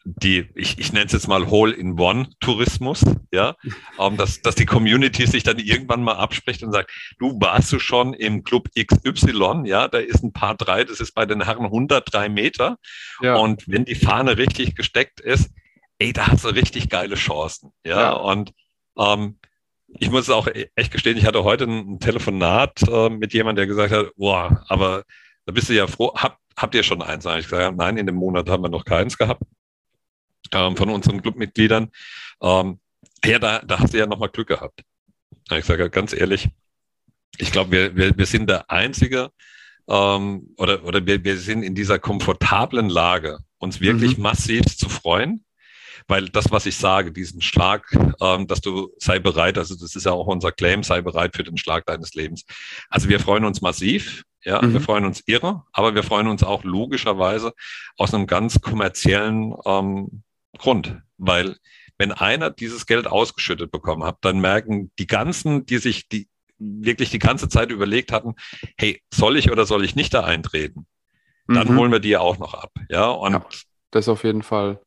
[0.05, 3.55] die, ich, ich nenne es jetzt mal Hole-in-One-Tourismus, ja,
[3.99, 7.79] ähm, dass, dass die Community sich dann irgendwann mal abspricht und sagt, du warst du
[7.79, 11.65] schon im Club XY, ja, da ist ein paar drei, das ist bei den Herren
[11.65, 12.77] 103 Meter.
[13.21, 13.35] Ja.
[13.35, 15.51] Und wenn die Fahne richtig gesteckt ist,
[15.99, 18.11] ey, da hast du richtig geile Chancen, ja, ja.
[18.11, 18.51] und
[18.97, 19.39] ähm,
[19.87, 23.93] ich muss auch echt gestehen, ich hatte heute ein Telefonat äh, mit jemandem, der gesagt
[23.93, 25.03] hat, boah, aber
[25.45, 27.25] da bist du ja froh, hab, habt ihr schon eins?
[27.25, 29.43] ich gesagt, nein, in dem Monat haben wir noch keins gehabt
[30.51, 31.89] ähm, von unseren Clubmitgliedern.
[32.41, 32.79] Ähm,
[33.25, 34.81] ja, da, da hast du ja nochmal Glück gehabt.
[35.51, 36.49] Ich sage ganz ehrlich,
[37.37, 39.31] ich glaube, wir, wir, wir sind der Einzige,
[39.87, 44.23] ähm, oder, oder wir, wir sind in dieser komfortablen Lage, uns wirklich mhm.
[44.23, 45.45] massiv zu freuen.
[46.07, 47.85] Weil das, was ich sage, diesen Schlag,
[48.19, 51.45] ähm, dass du sei bereit, also das ist ja auch unser Claim, sei bereit für
[51.45, 52.43] den Schlag deines Lebens.
[52.89, 54.73] Also wir freuen uns massiv, ja, mhm.
[54.73, 57.53] wir freuen uns irre, aber wir freuen uns auch logischerweise
[57.97, 60.23] aus einem ganz kommerziellen ähm,
[60.57, 61.57] Grund, weil
[61.97, 67.09] wenn einer dieses Geld ausgeschüttet bekommen hat, dann merken die ganzen, die sich die wirklich
[67.09, 68.35] die ganze Zeit überlegt hatten,
[68.77, 70.85] hey, soll ich oder soll ich nicht da eintreten?
[71.47, 71.77] Dann mhm.
[71.77, 72.71] holen wir die ja auch noch ab.
[72.89, 73.45] Ja, und ja,
[73.91, 74.79] das auf jeden Fall.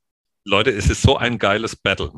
[0.45, 2.13] Leute, es ist so ein geiles Battle.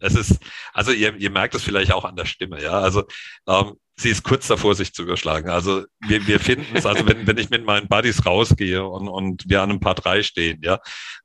[0.00, 0.38] Es ist,
[0.72, 2.72] also ihr, ihr merkt es vielleicht auch an der Stimme, ja.
[2.80, 3.04] Also
[3.48, 5.50] ähm, sie ist kurz davor, sich zu überschlagen.
[5.50, 9.44] Also wir, wir finden es, also wenn, wenn ich mit meinen Buddies rausgehe und, und
[9.48, 10.80] wir an einem Paar drei stehen, ja,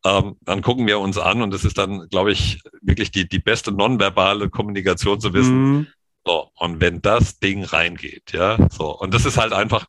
[0.05, 3.39] ähm, dann gucken wir uns an und es ist dann, glaube ich, wirklich die, die
[3.39, 5.71] beste nonverbale Kommunikation zu wissen.
[5.71, 5.87] Mhm.
[6.25, 9.85] So, und wenn das Ding reingeht, ja, so, und das ist halt einfach,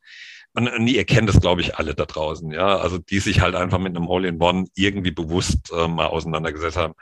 [0.53, 3.53] und, und ihr kennt das, glaube ich, alle da draußen, ja, also die sich halt
[3.55, 6.95] einfach mit einem Hole-in-One irgendwie bewusst äh, mal auseinandergesetzt haben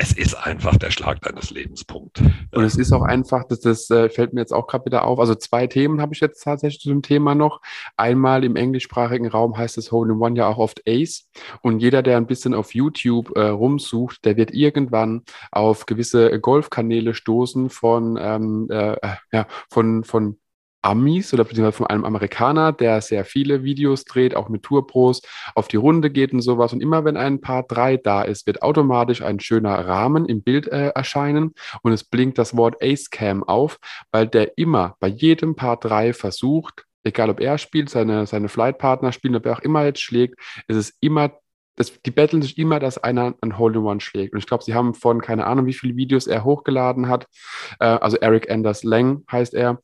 [0.00, 1.84] es ist einfach der Schlag deines Lebens.
[1.84, 2.22] Punkt.
[2.52, 5.18] Und es ist auch einfach, das, das äh, fällt mir jetzt auch gerade wieder auf.
[5.18, 7.60] Also zwei Themen habe ich jetzt tatsächlich zu dem Thema noch.
[7.96, 11.28] Einmal im englischsprachigen Raum heißt das Hole in One ja auch oft Ace.
[11.62, 17.12] Und jeder, der ein bisschen auf YouTube äh, rumsucht, der wird irgendwann auf gewisse Golfkanäle
[17.12, 18.96] stoßen von, ähm, äh,
[19.32, 20.38] ja, von, von
[20.82, 25.22] Amis oder beziehungsweise von einem Amerikaner, der sehr viele Videos dreht, auch mit Tourpros,
[25.54, 26.72] auf die Runde geht und sowas.
[26.72, 30.68] Und immer wenn ein Paar 3 da ist, wird automatisch ein schöner Rahmen im Bild
[30.68, 33.78] äh, erscheinen und es blinkt das Wort Ace Cam auf,
[34.12, 39.12] weil der immer bei jedem Paar 3 versucht, egal ob er spielt, seine, seine Flightpartner
[39.12, 40.38] spielen, ob er auch immer jetzt schlägt,
[40.68, 41.32] ist es immer
[41.78, 44.32] das, die betteln sich immer, dass einer ein Hole-in-One schlägt.
[44.32, 47.26] Und ich glaube, sie haben von, keine Ahnung, wie viele Videos er hochgeladen hat.
[47.78, 49.80] Äh, also Eric Anders Lang heißt er.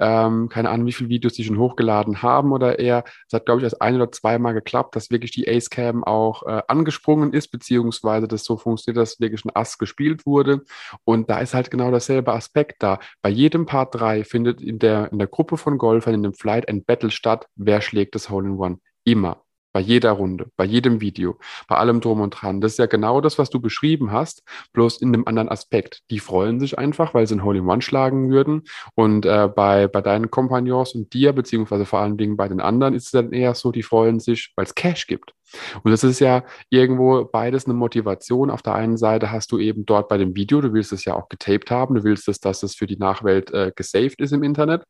[0.00, 3.04] Ähm, keine Ahnung, wie viele Videos die schon hochgeladen haben oder er.
[3.28, 6.62] Es hat, glaube ich, erst ein oder zweimal geklappt, dass wirklich die Ace-Cam auch äh,
[6.66, 10.62] angesprungen ist, beziehungsweise das so funktioniert, dass wirklich ein Ass gespielt wurde.
[11.04, 12.98] Und da ist halt genau dasselbe Aspekt da.
[13.22, 16.68] Bei jedem Part 3 findet in der, in der Gruppe von Golfern in dem Flight
[16.68, 17.46] ein Battle statt.
[17.54, 18.78] Wer schlägt das Hole-in-One?
[19.04, 19.45] Immer
[19.76, 21.36] bei jeder Runde, bei jedem Video,
[21.68, 22.62] bei allem drum und dran.
[22.62, 26.00] Das ist ja genau das, was du beschrieben hast, bloß in einem anderen Aspekt.
[26.08, 28.62] Die freuen sich einfach, weil sie ein Hole-in-One schlagen würden.
[28.94, 32.94] Und äh, bei, bei deinen Kompagnons und dir, beziehungsweise vor allen Dingen bei den anderen,
[32.94, 35.34] ist es dann eher so, die freuen sich, weil es Cash gibt.
[35.82, 38.48] Und das ist ja irgendwo beides eine Motivation.
[38.48, 41.12] Auf der einen Seite hast du eben dort bei dem Video, du willst es ja
[41.12, 44.42] auch getaped haben, du willst es, dass es für die Nachwelt äh, gesaved ist im
[44.42, 44.84] Internet.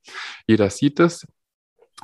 [0.47, 1.27] Jeder sieht es.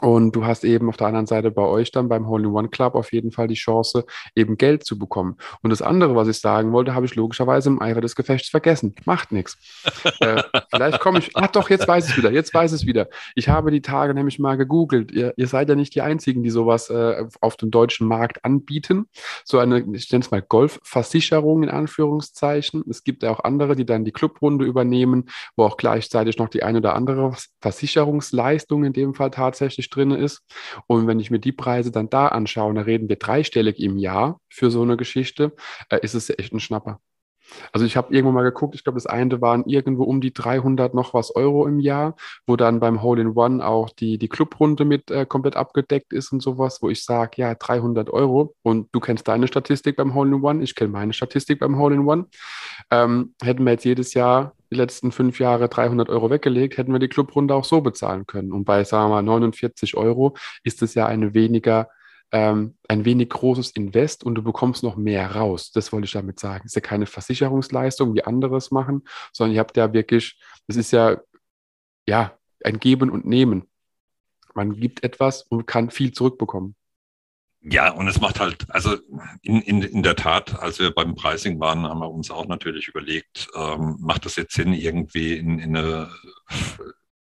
[0.00, 3.12] Und du hast eben auf der anderen Seite bei euch dann beim Hole-in-One Club auf
[3.12, 5.36] jeden Fall die Chance, eben Geld zu bekommen.
[5.62, 8.94] Und das andere, was ich sagen wollte, habe ich logischerweise im Eifer des Gefechts vergessen.
[9.04, 9.58] Macht nichts.
[10.20, 12.86] äh, vielleicht komme ich, ach doch, jetzt weiß ich es wieder, jetzt weiß ich es
[12.86, 13.08] wieder.
[13.34, 15.12] Ich habe die Tage nämlich mal gegoogelt.
[15.12, 19.08] Ihr, ihr seid ja nicht die Einzigen, die sowas äh, auf dem deutschen Markt anbieten.
[19.44, 22.82] So eine, ich nenne es mal Golfversicherung in Anführungszeichen.
[22.88, 26.62] Es gibt ja auch andere, die dann die Clubrunde übernehmen, wo auch gleichzeitig noch die
[26.62, 30.42] eine oder andere Versicherungsleistung in dem Fall tatsächlich monatlich drin ist.
[30.86, 34.40] Und wenn ich mir die Preise dann da anschaue, da reden wir dreistellig im Jahr
[34.48, 35.52] für so eine Geschichte,
[35.90, 37.00] äh, ist es echt ein Schnapper.
[37.72, 40.94] Also ich habe irgendwo mal geguckt, ich glaube, das eine waren irgendwo um die 300
[40.94, 42.14] noch was Euro im Jahr,
[42.46, 46.78] wo dann beim Hole-in-One auch die, die Clubrunde mit äh, komplett abgedeckt ist und sowas,
[46.80, 50.92] wo ich sage, ja, 300 Euro und du kennst deine Statistik beim Hole-in-One, ich kenne
[50.92, 52.26] meine Statistik beim Hole-in-One,
[52.90, 56.98] ähm, hätten wir jetzt jedes Jahr die letzten fünf Jahre 300 Euro weggelegt, hätten wir
[56.98, 58.52] die Clubrunde auch so bezahlen können.
[58.52, 61.88] Und bei, sagen wir mal, 49 Euro ist es ja eine weniger,
[62.32, 65.70] ähm, ein wenig großes Invest und du bekommst noch mehr raus.
[65.72, 66.62] Das wollte ich damit sagen.
[66.64, 70.76] Es ist ja keine Versicherungsleistung, wie andere es machen, sondern ihr habt ja wirklich, es
[70.76, 71.20] ist ja,
[72.08, 73.68] ja, ein Geben und Nehmen.
[74.54, 76.76] Man gibt etwas und kann viel zurückbekommen.
[77.64, 78.96] Ja, und es macht halt, also
[79.42, 82.88] in, in, in der Tat, als wir beim Pricing waren, haben wir uns auch natürlich
[82.88, 86.10] überlegt, ähm, macht das jetzt Sinn, irgendwie in, in eine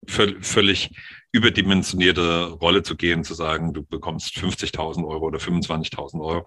[0.08, 0.92] völlig
[1.32, 6.46] überdimensionierte Rolle zu gehen, zu sagen, du bekommst 50.000 Euro oder 25.000 Euro.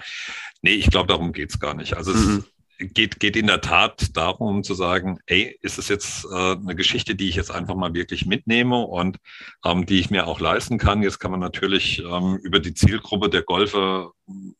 [0.62, 1.96] Nee, ich glaube, darum geht's gar nicht.
[1.96, 2.44] Also mhm.
[2.88, 7.14] Geht, geht in der Tat darum zu sagen, ey, ist es jetzt äh, eine Geschichte,
[7.14, 9.18] die ich jetzt einfach mal wirklich mitnehme und
[9.64, 11.02] ähm, die ich mir auch leisten kann.
[11.02, 14.12] Jetzt kann man natürlich ähm, über die Zielgruppe der Golfer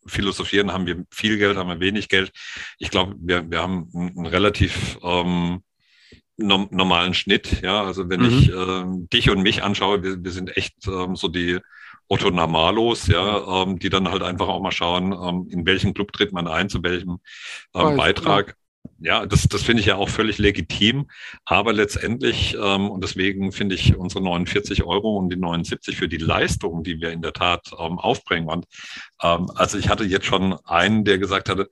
[0.05, 2.31] philosophieren, haben wir viel Geld, haben wir wenig Geld.
[2.79, 5.63] Ich glaube, wir, wir haben einen relativ ähm,
[6.37, 7.61] normalen Schnitt.
[7.61, 8.27] Ja, also wenn mhm.
[8.27, 8.83] ich äh,
[9.13, 11.59] dich und mich anschaue, wir, wir sind echt ähm, so die
[12.07, 16.11] Otto Normalos, ja, ähm, die dann halt einfach auch mal schauen, ähm, in welchen Club
[16.13, 17.19] tritt man ein, zu welchem
[17.73, 18.55] ähm, Beitrag.
[18.99, 21.07] Ja, das, das finde ich ja auch völlig legitim.
[21.45, 26.17] Aber letztendlich, ähm, und deswegen finde ich unsere 49 Euro und die 79 für die
[26.17, 28.47] Leistung, die wir in der Tat ähm, aufbringen.
[28.49, 28.65] Und
[29.21, 31.69] ähm, also ich hatte jetzt schon einen, der gesagt hatte,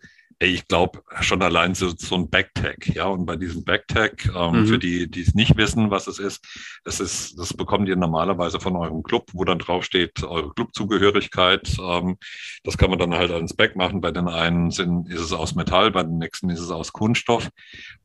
[0.47, 4.65] ich glaube schon allein so, so ein Backtag, ja, und bei diesem Backtag, ähm, mhm.
[4.65, 6.43] für die, die es nicht wissen, was es ist,
[6.83, 11.77] das ist, das bekommt ihr normalerweise von eurem Club, wo dann drauf steht, eure Clubzugehörigkeit.
[11.79, 12.17] Ähm,
[12.63, 14.01] das kann man dann halt als Back machen.
[14.01, 17.49] Bei den einen sind, ist es aus Metall, bei den nächsten ist es aus Kunststoff.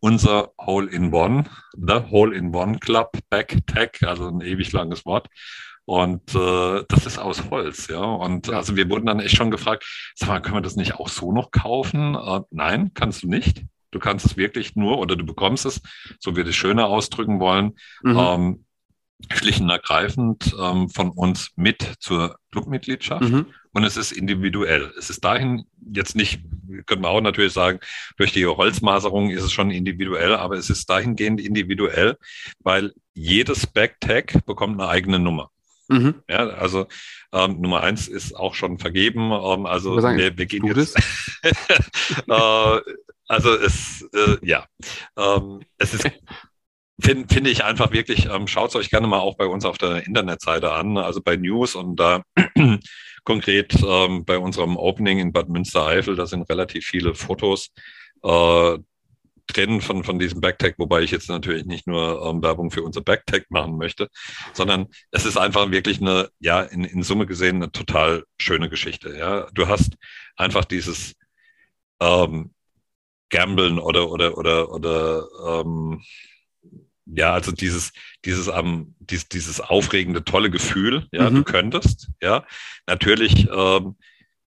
[0.01, 5.29] Unser Hole-in-One, the Hole-in-One Club Backtag, also ein ewig langes Wort.
[5.87, 8.03] Und äh, das ist aus Holz, ja.
[8.03, 8.55] Und ja.
[8.55, 11.33] also wir wurden dann echt schon gefragt, sag mal, können wir das nicht auch so
[11.33, 12.17] noch kaufen?
[12.17, 13.63] Äh, nein, kannst du nicht.
[13.93, 15.81] Du kannst es wirklich nur oder du bekommst es,
[16.19, 18.19] so wir das schöner ausdrücken wollen, mhm.
[18.19, 18.65] ähm,
[19.33, 23.23] schlicht und ergreifend ähm, von uns mit zur Clubmitgliedschaft.
[23.23, 23.47] Mhm.
[23.73, 24.93] Und es ist individuell.
[24.99, 26.43] Es ist dahin jetzt nicht,
[26.87, 27.79] können wir auch natürlich sagen,
[28.17, 32.17] durch die Holzmaserung ist es schon individuell, aber es ist dahingehend individuell,
[32.59, 35.51] weil jedes Backtag bekommt eine eigene Nummer.
[35.89, 36.23] Mhm.
[36.29, 36.87] Ja, also
[37.33, 39.31] ähm, Nummer eins ist auch schon vergeben.
[39.33, 40.97] Ähm, also sagen, wir, wir, gehen jetzt.
[42.29, 42.81] äh,
[43.29, 44.67] also es, äh, ja,
[45.17, 46.11] ähm, es ist
[47.01, 49.79] finde find ich einfach wirklich, ähm, schaut es euch gerne mal auch bei uns auf
[49.79, 52.23] der Internetseite an, also bei News und da
[53.25, 57.71] konkret ähm, bei unserem Opening in Bad Münstereifel, da sind relativ viele Fotos.
[58.23, 58.79] Äh,
[59.47, 63.01] trennen von, von diesem Backtag, wobei ich jetzt natürlich nicht nur ähm, Werbung für unser
[63.01, 64.09] Backtag machen möchte,
[64.53, 69.17] sondern es ist einfach wirklich eine, ja, in, in Summe gesehen eine total schöne Geschichte.
[69.17, 69.97] Ja, du hast
[70.37, 71.15] einfach dieses
[72.01, 72.53] ähm,
[73.31, 76.03] Gamblen oder oder oder oder ähm,
[77.07, 77.93] ja, also dieses,
[78.25, 81.37] dieses, ähm, dies, dieses aufregende, tolle Gefühl, ja, mhm.
[81.37, 82.45] du könntest, ja.
[82.87, 83.97] Natürlich, ähm,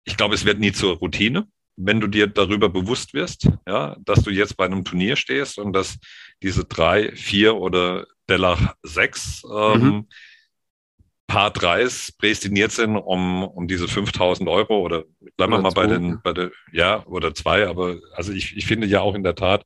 [0.03, 1.47] ich glaube, es wird nie zur Routine
[1.81, 5.73] wenn du dir darüber bewusst wirst, ja, dass du jetzt bei einem Turnier stehst und
[5.73, 5.97] dass
[6.43, 10.07] diese drei, vier oder Dellach sechs ähm, mhm.
[11.27, 15.03] Paar Dreis prädestiniert sind, um, um diese 5000 Euro oder
[15.37, 18.87] bleiben wir mal bei den, bei der, ja, oder zwei, aber also ich, ich finde
[18.87, 19.63] ja auch in der Tat,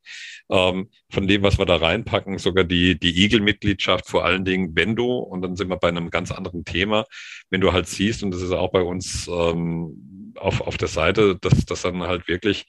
[0.50, 4.94] ähm, von dem, was wir da reinpacken, sogar die, die Eagle-Mitgliedschaft, vor allen Dingen, wenn
[4.94, 7.06] du, und dann sind wir bei einem ganz anderen Thema,
[7.48, 11.36] wenn du halt siehst, und das ist auch bei uns ähm, auf, auf der Seite,
[11.36, 12.66] dass, dass dann halt wirklich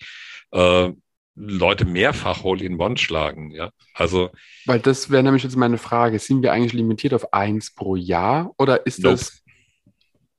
[0.52, 0.92] äh,
[1.36, 3.52] Leute mehrfach Hole-in-One schlagen.
[3.52, 4.32] Ja, also.
[4.66, 6.18] Weil das wäre nämlich jetzt meine Frage.
[6.20, 9.16] Sind wir eigentlich limitiert auf eins pro Jahr oder ist nope.
[9.16, 9.44] das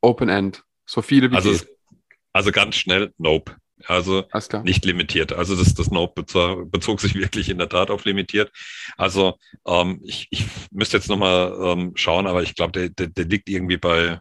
[0.01, 0.65] Open-End?
[0.87, 1.55] So viele wie also,
[2.33, 3.57] also ganz schnell, nope.
[3.85, 4.25] Also
[4.63, 5.35] nicht limitiert.
[5.35, 8.51] Also das, das Note bezog, bezog, sich wirklich in der Tat auf limitiert.
[8.97, 13.25] Also ähm, ich, ich müsste jetzt nochmal ähm, schauen, aber ich glaube, der, der, der
[13.27, 14.21] liegt irgendwie bei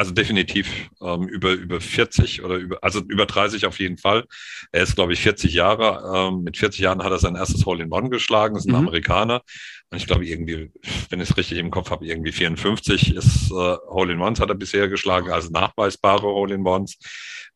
[0.00, 4.24] also definitiv ähm, über, über 40 oder über, also über 30 auf jeden Fall.
[4.72, 6.30] Er ist, glaube ich, 40 Jahre.
[6.30, 8.88] Ähm, mit 40 Jahren hat er sein erstes Hole-in-One geschlagen, ist ein mhm.
[8.88, 9.42] Amerikaner.
[9.90, 10.72] Und ich glaube, irgendwie,
[11.10, 14.88] wenn ich es richtig im Kopf habe, irgendwie 54 ist äh, Hole-in-Ones hat er bisher
[14.88, 16.96] geschlagen, also nachweisbare Hole-in-Ones.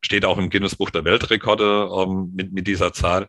[0.02, 3.26] Steht auch im Guinness-Buch der Weltrekorde ähm, mit, mit dieser Zahl.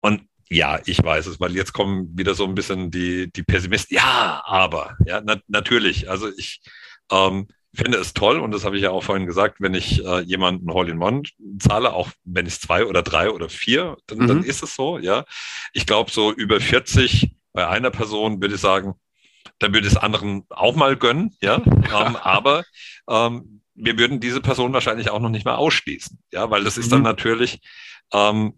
[0.00, 3.94] Und ja, ich weiß es, weil jetzt kommen wieder so ein bisschen die, die Pessimisten.
[3.94, 6.08] Ja, aber, ja, na, natürlich.
[6.08, 6.62] Also ich,
[7.12, 10.20] ähm, finde es toll und das habe ich ja auch vorhin gesagt, wenn ich äh,
[10.20, 11.22] jemanden Hall-in-One
[11.58, 14.26] zahle, auch wenn es zwei oder drei oder vier, dann, mhm.
[14.28, 15.24] dann ist es so, ja.
[15.72, 18.94] Ich glaube, so über 40 bei einer Person würde ich sagen,
[19.58, 21.56] da würde es anderen auch mal gönnen, ja.
[21.66, 22.64] ähm, aber
[23.08, 26.92] ähm, wir würden diese Person wahrscheinlich auch noch nicht mal ausschließen, ja, weil das ist
[26.92, 27.04] dann mhm.
[27.04, 27.60] natürlich
[28.12, 28.54] ähm,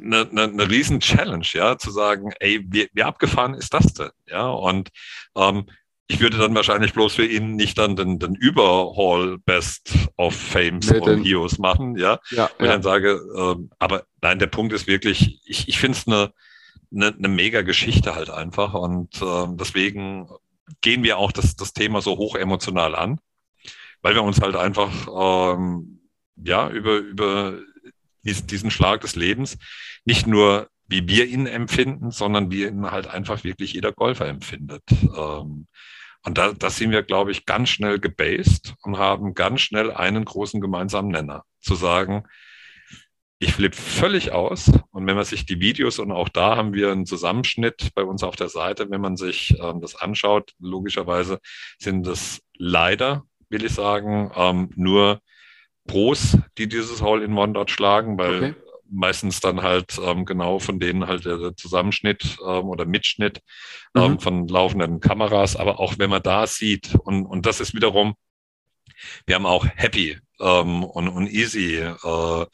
[0.00, 4.10] eine, eine, eine riesen Challenge, ja, zu sagen, ey, wie, wie abgefahren ist das denn,
[4.26, 4.90] ja, und
[5.36, 5.66] ähm,
[6.12, 10.90] ich würde dann wahrscheinlich bloß für ihn nicht dann den, den Überhaul Best of Fames
[10.90, 12.20] nee, und Heroes machen, ja.
[12.30, 12.72] ja und ja.
[12.72, 16.32] dann sage, äh, aber nein, der Punkt ist wirklich, ich, ich finde es eine,
[16.94, 20.28] eine, eine mega Geschichte halt einfach und äh, deswegen
[20.82, 23.18] gehen wir auch das, das Thema so hoch emotional an.
[24.02, 24.90] weil wir uns halt einfach
[25.56, 26.00] ähm,
[26.36, 27.58] ja über, über
[28.22, 29.56] diesen Schlag des Lebens
[30.04, 34.82] nicht nur wie wir ihn empfinden, sondern wie ihn halt einfach wirklich jeder Golfer empfindet.
[34.90, 35.66] Ähm,
[36.24, 40.24] und da, das sind wir, glaube ich, ganz schnell gebased und haben ganz schnell einen
[40.24, 41.44] großen gemeinsamen Nenner.
[41.60, 42.24] Zu sagen,
[43.40, 44.70] ich flippe völlig aus.
[44.92, 48.22] Und wenn man sich die Videos und auch da haben wir einen Zusammenschnitt bei uns
[48.22, 51.40] auf der Seite, wenn man sich ähm, das anschaut, logischerweise
[51.78, 55.20] sind es leider, will ich sagen, ähm, nur
[55.88, 58.54] Pros, die dieses Hole-in-One dort schlagen, weil okay.
[58.92, 63.40] Meistens dann halt ähm, genau von denen halt der Zusammenschnitt ähm, oder Mitschnitt
[63.96, 64.20] ähm, mhm.
[64.20, 65.56] von laufenden Kameras.
[65.56, 68.14] Aber auch wenn man da sieht, und, und das ist wiederum,
[69.26, 72.46] wir haben auch Happy ähm, und, und Easy äh,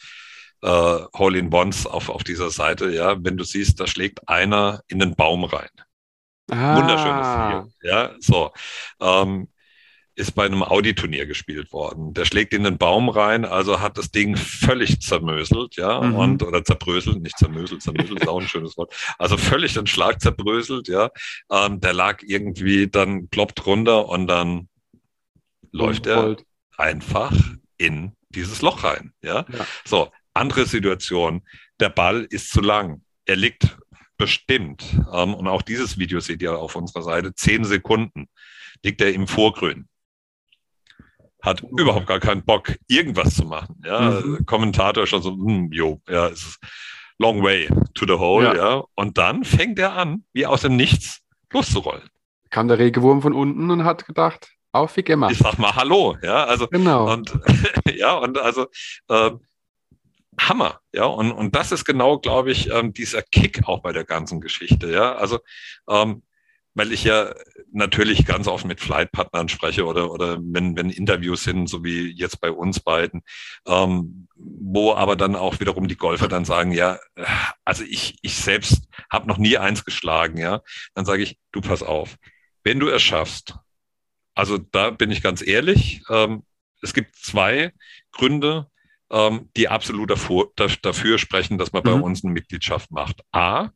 [0.62, 5.14] äh, Hole-in-Ones auf, auf dieser Seite, ja, wenn du siehst, da schlägt einer in den
[5.14, 5.70] Baum rein.
[6.50, 6.76] Ah.
[6.76, 7.72] Wunderschönes Video.
[7.82, 8.52] Ja, so.
[9.00, 9.48] Ähm,
[10.18, 12.12] ist bei einem Audi-Turnier gespielt worden.
[12.12, 16.14] Der schlägt in den Baum rein, also hat das Ding völlig zermöselt, ja, mhm.
[16.16, 18.92] und oder zerbröselt, nicht zermöselt, zermöselt ist auch ein schönes Wort.
[19.18, 21.10] Also völlig den Schlag zerbröselt, ja.
[21.50, 24.68] Ähm, der lag irgendwie dann kloppt runter und dann
[25.70, 26.36] läuft er
[26.76, 27.32] einfach
[27.76, 29.46] in dieses Loch rein, ja.
[29.48, 29.66] ja.
[29.84, 31.42] So, andere Situation,
[31.78, 33.02] der Ball ist zu lang.
[33.24, 33.78] Er liegt
[34.16, 38.28] bestimmt, ähm, und auch dieses Video seht ihr auf unserer Seite, zehn Sekunden
[38.84, 39.87] liegt er im Vorgrün.
[41.42, 43.80] Hat überhaupt gar keinen Bock, irgendwas zu machen.
[43.84, 44.44] Ja, mhm.
[44.46, 46.58] Kommentator schon so, hm, jo, ja, es ist
[47.18, 48.54] long way to the hole, ja.
[48.56, 48.84] ja.
[48.94, 51.20] Und dann fängt er an, wie aus dem Nichts
[51.52, 52.08] loszurollen.
[52.50, 55.32] Kam der Regewurm von unten und hat gedacht, auf wie gemacht.
[55.32, 57.12] Ich sag mal Hallo, ja, also genau.
[57.12, 57.38] und
[57.96, 58.66] ja und also
[59.08, 59.30] äh,
[60.40, 64.04] Hammer, ja, und, und das ist genau, glaube ich, ähm, dieser Kick auch bei der
[64.04, 65.40] ganzen Geschichte, ja, also,
[65.88, 66.22] ähm,
[66.78, 67.34] weil ich ja
[67.72, 72.40] natürlich ganz oft mit Flightpartnern spreche oder, oder wenn, wenn Interviews sind, so wie jetzt
[72.40, 73.22] bei uns beiden,
[73.66, 76.98] ähm, wo aber dann auch wiederum die Golfer dann sagen, ja,
[77.64, 80.62] also ich, ich selbst habe noch nie eins geschlagen, ja,
[80.94, 82.16] dann sage ich, du pass auf,
[82.62, 83.56] wenn du es schaffst,
[84.34, 86.44] also da bin ich ganz ehrlich, ähm,
[86.80, 87.72] es gibt zwei
[88.12, 88.68] Gründe,
[89.10, 91.86] ähm, die absolut dafür, dafür sprechen, dass man mhm.
[91.86, 93.22] bei uns eine Mitgliedschaft macht.
[93.32, 93.70] A,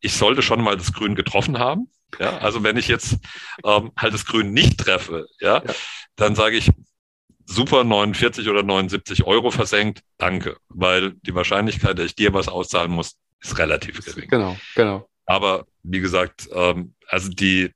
[0.00, 1.88] ich sollte schon mal das Grün getroffen haben.
[2.18, 3.16] Ja, also wenn ich jetzt
[3.64, 5.74] ähm, halt das Grün nicht treffe, ja, ja.
[6.16, 6.70] dann sage ich,
[7.46, 12.90] super 49 oder 79 Euro versenkt, danke, weil die Wahrscheinlichkeit, dass ich dir was auszahlen
[12.90, 14.28] muss, ist relativ gering.
[14.28, 15.08] Genau, genau.
[15.26, 17.70] Aber wie gesagt, ähm, also die,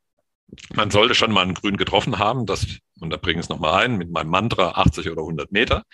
[0.74, 2.66] man sollte schon mal ein Grün getroffen haben, das
[3.00, 5.84] und da bringe ich es nochmal ein, mit meinem Mantra 80 oder 100 Meter.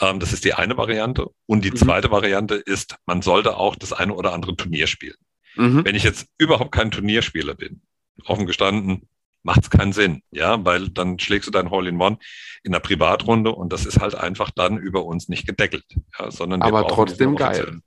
[0.00, 1.28] Ähm, das ist die eine Variante.
[1.46, 1.76] Und die mhm.
[1.76, 5.16] zweite Variante ist, man sollte auch das eine oder andere Turnier spielen.
[5.56, 5.84] Mhm.
[5.84, 7.82] Wenn ich jetzt überhaupt kein Turnierspieler bin,
[8.24, 9.08] offen gestanden,
[9.42, 12.18] macht es keinen Sinn, ja, weil dann schlägst du dein Hole-in-One
[12.64, 15.84] in einer Privatrunde und das ist halt einfach dann über uns nicht gedeckelt,
[16.18, 17.80] ja, sondern aber trotzdem geil.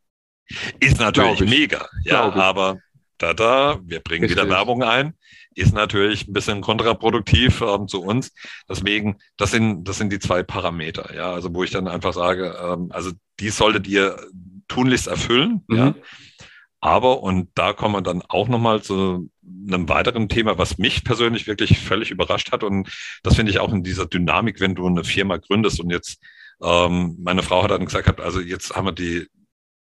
[0.80, 2.80] Ist natürlich mega, ja, aber
[3.18, 4.38] da da, wir bringen Richtig.
[4.38, 5.14] wieder Werbung ein
[5.60, 8.32] ist natürlich ein bisschen kontraproduktiv ähm, zu uns.
[8.70, 12.56] Deswegen, das sind, das sind die zwei Parameter, ja, also wo ich dann einfach sage,
[12.64, 14.16] ähm, also die solltet ihr
[14.68, 15.78] tunlichst erfüllen, mhm.
[15.78, 15.96] ja.
[16.82, 19.30] Aber, und da kommen wir dann auch nochmal zu
[19.68, 22.64] einem weiteren Thema, was mich persönlich wirklich völlig überrascht hat.
[22.64, 22.90] Und
[23.24, 26.22] das finde ich auch in dieser Dynamik, wenn du eine Firma gründest und jetzt
[26.62, 29.28] ähm, meine Frau hat dann gesagt, also jetzt haben wir die,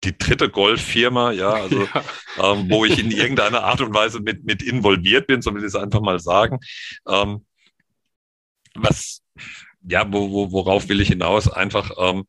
[0.03, 2.53] die dritte Golffirma, ja, also ja.
[2.53, 5.67] Ähm, wo ich in irgendeiner Art und Weise mit, mit involviert bin, so will ich
[5.67, 6.59] es einfach mal sagen.
[7.07, 7.45] Ähm,
[8.75, 9.21] was,
[9.81, 11.49] ja, wo, wo, worauf will ich hinaus?
[11.51, 12.25] Einfach ähm,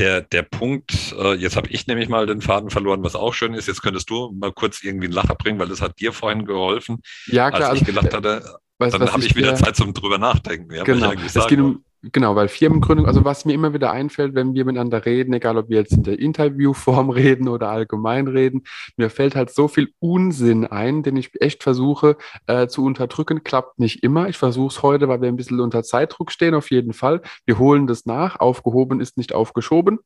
[0.00, 3.54] der, der Punkt, äh, jetzt habe ich nämlich mal den Faden verloren, was auch schön
[3.54, 3.68] ist.
[3.68, 7.02] Jetzt könntest du mal kurz irgendwie einen Lacher bringen, weil das hat dir vorhin geholfen.
[7.26, 7.70] Ja, klar.
[7.70, 10.74] Als ich also, gelacht hatte, was, dann habe ich wieder Zeit zum drüber nachdenken.
[10.74, 11.12] Ja, genau.
[11.12, 15.04] Es geht um, Genau, weil Firmengründung, also was mir immer wieder einfällt, wenn wir miteinander
[15.04, 18.62] reden, egal ob wir jetzt in der Interviewform reden oder allgemein reden,
[18.96, 23.44] mir fällt halt so viel Unsinn ein, den ich echt versuche äh, zu unterdrücken.
[23.44, 24.30] Klappt nicht immer.
[24.30, 27.20] Ich versuche es heute, weil wir ein bisschen unter Zeitdruck stehen, auf jeden Fall.
[27.44, 28.40] Wir holen das nach.
[28.40, 29.98] Aufgehoben ist nicht aufgeschoben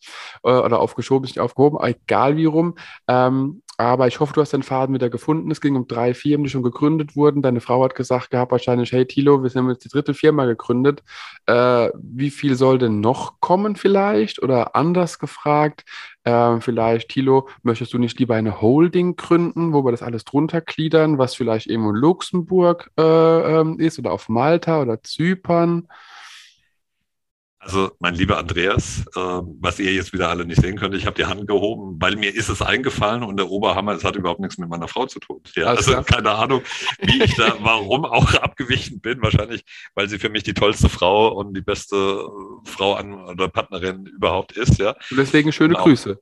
[0.43, 2.75] äh, oder aufgeschoben ist nicht aufgehoben, egal wie rum.
[3.07, 5.51] Ähm, aber ich hoffe, du hast den Faden wieder gefunden.
[5.51, 7.43] Es ging um drei Firmen, die schon gegründet wurden.
[7.43, 11.03] Deine Frau hat gesagt gehabt wahrscheinlich, hey Tilo, wir haben jetzt die dritte Firma gegründet.
[11.47, 14.43] Äh, wie viel soll denn noch kommen vielleicht?
[14.43, 15.85] Oder anders gefragt,
[16.23, 20.61] äh, vielleicht, Tilo, möchtest du nicht lieber eine Holding gründen, wo wir das alles drunter
[20.61, 23.03] gliedern, was vielleicht eben in Luxemburg äh,
[23.61, 25.89] ähm, ist oder auf Malta oder Zypern?
[27.65, 31.17] Also, mein lieber Andreas, äh, was ihr jetzt wieder alle nicht sehen könnt, ich habe
[31.17, 34.59] die Hand gehoben, weil mir ist es eingefallen und der Oberhammer, es hat überhaupt nichts
[34.59, 35.41] mit meiner Frau zu tun.
[35.57, 36.05] Ja, also klar.
[36.05, 36.61] keine Ahnung,
[37.01, 39.23] wie ich da, warum auch abgewichen bin.
[39.23, 42.29] Wahrscheinlich, weil sie für mich die tollste Frau und die beste
[42.67, 44.79] Frau an, oder Partnerin überhaupt ist.
[44.79, 44.91] Ja.
[45.11, 45.85] Und deswegen schöne genau.
[45.85, 46.19] Grüße.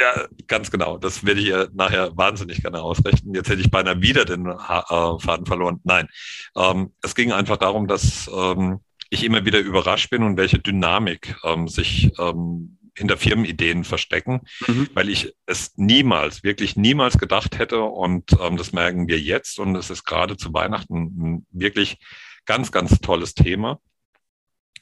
[0.00, 0.96] Ja, ganz genau.
[0.96, 3.34] Das werde ich ihr nachher wahnsinnig gerne ausrechnen.
[3.34, 5.80] Jetzt hätte ich beinahe wieder den ha äh, Faden verloren.
[5.84, 6.08] Nein,
[6.56, 8.80] ähm, es ging einfach darum, dass ähm,
[9.10, 14.88] ich immer wieder überrascht bin und welche Dynamik ähm, sich ähm, hinter Firmenideen verstecken, mhm.
[14.94, 19.76] weil ich es niemals, wirklich niemals gedacht hätte und ähm, das merken wir jetzt und
[19.76, 21.98] es ist gerade zu Weihnachten ein wirklich
[22.46, 23.80] ganz, ganz tolles Thema.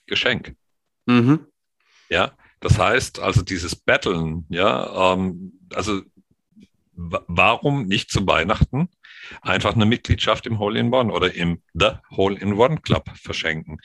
[0.06, 0.54] Geschenk.
[1.06, 1.46] Mhm.
[2.08, 6.02] Ja, das heißt also dieses Battlen, ja, ähm, also
[6.92, 8.88] warum nicht zu Weihnachten
[9.42, 13.78] einfach eine Mitgliedschaft im Hole-in-One oder im The Hole-in-One Club verschenken.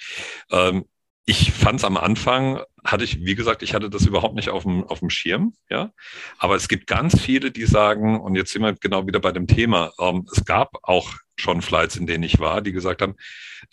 [0.51, 0.85] Ähm,
[1.25, 4.63] ich fand es am Anfang, hatte ich, wie gesagt, ich hatte das überhaupt nicht auf
[4.63, 5.91] dem, auf dem Schirm, ja.
[6.39, 9.45] Aber es gibt ganz viele, die sagen, und jetzt sind wir genau wieder bei dem
[9.45, 13.15] Thema, ähm, es gab auch schon Flights, in denen ich war, die gesagt haben,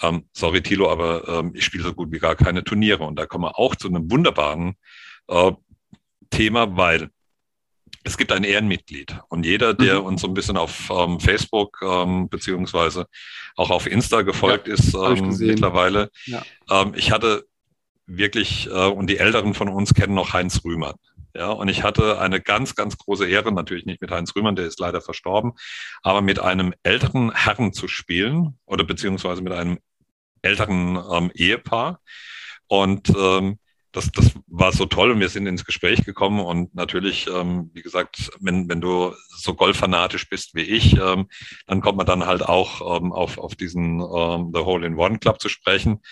[0.02, 3.04] ähm, sorry Tilo, aber ähm, ich spiele so gut wie gar keine Turniere.
[3.04, 4.76] Und da kommen wir auch zu einem wunderbaren
[5.28, 5.52] äh,
[6.30, 7.10] Thema, weil
[8.06, 10.06] es gibt ein Ehrenmitglied und jeder, der mhm.
[10.06, 13.06] uns so ein bisschen auf ähm, Facebook ähm, beziehungsweise
[13.56, 16.10] auch auf Insta gefolgt ja, ist ähm, mittlerweile.
[16.24, 16.42] Ja.
[16.70, 17.46] Ähm, ich hatte
[18.06, 20.94] wirklich, äh, und die Älteren von uns kennen noch Heinz Rühmann.
[21.34, 24.66] Ja, und ich hatte eine ganz, ganz große Ehre, natürlich nicht mit Heinz Rühmann, der
[24.66, 25.52] ist leider verstorben,
[26.02, 29.78] aber mit einem älteren Herrn zu spielen oder beziehungsweise mit einem
[30.42, 32.00] älteren ähm, Ehepaar.
[32.68, 33.58] Und ähm,
[33.96, 37.80] das, das war so toll und wir sind ins Gespräch gekommen und natürlich, ähm, wie
[37.80, 41.28] gesagt, wenn, wenn du so golffanatisch bist wie ich, ähm,
[41.66, 45.18] dann kommt man dann halt auch ähm, auf, auf diesen ähm, The Hole in One
[45.18, 46.02] Club zu sprechen.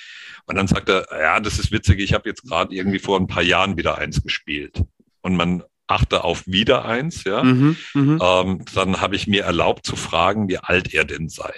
[0.47, 3.27] Und dann sagt er, ja, das ist witzig, ich habe jetzt gerade irgendwie vor ein
[3.27, 4.83] paar Jahren wieder eins gespielt.
[5.21, 7.45] Und man achte auf wieder eins, ja.
[7.45, 8.19] Mhm, mhm.
[8.23, 11.53] ähm, dann habe ich mir erlaubt zu fragen, wie alt er denn sei.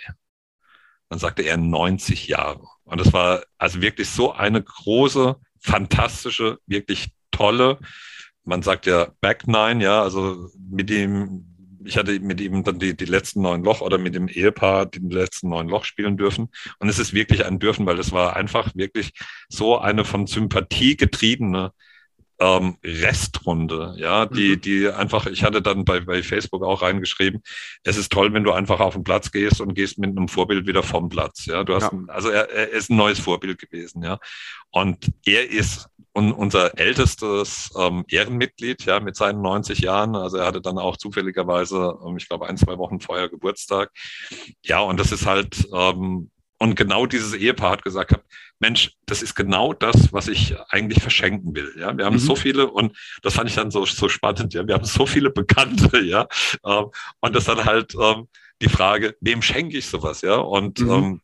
[1.08, 2.66] Dann sagte er 90 Jahre.
[2.82, 5.36] Und das war also wirklich so eine große
[5.66, 7.78] fantastische, wirklich tolle,
[8.44, 11.44] man sagt ja Back Nine, ja, also mit dem,
[11.84, 15.00] ich hatte mit ihm dann die, die letzten neun Loch oder mit dem Ehepaar die
[15.00, 16.48] letzten neun Loch spielen dürfen.
[16.78, 19.12] Und es ist wirklich ein Dürfen, weil es war einfach wirklich
[19.48, 21.72] so eine von Sympathie getriebene
[22.38, 24.60] ähm, Restrunde, ja, die, mhm.
[24.60, 27.42] die einfach, ich hatte dann bei, bei Facebook auch reingeschrieben,
[27.82, 30.66] es ist toll, wenn du einfach auf den Platz gehst und gehst mit einem Vorbild
[30.66, 31.64] wieder vom Platz, ja.
[31.64, 31.98] Du hast, ja.
[32.08, 34.18] also er, er ist ein neues Vorbild gewesen, ja.
[34.70, 40.16] Und er ist un, unser ältestes ähm, Ehrenmitglied, ja, mit seinen 90 Jahren.
[40.16, 43.90] Also er hatte dann auch zufälligerweise, ähm, ich glaube, ein, zwei Wochen vorher Geburtstag.
[44.62, 48.14] Ja, und das ist halt, ähm, und genau dieses Ehepaar hat gesagt,
[48.58, 51.74] Mensch, das ist genau das, was ich eigentlich verschenken will.
[51.78, 52.20] Ja, wir haben mhm.
[52.20, 54.54] so viele und das fand ich dann so, so spannend.
[54.54, 56.00] Ja, wir haben so viele Bekannte.
[56.00, 56.26] Ja,
[56.64, 56.86] ähm,
[57.20, 58.28] und das dann halt ähm,
[58.62, 60.22] die Frage, wem schenke ich sowas?
[60.22, 60.90] Ja, und mhm.
[60.90, 61.20] ähm,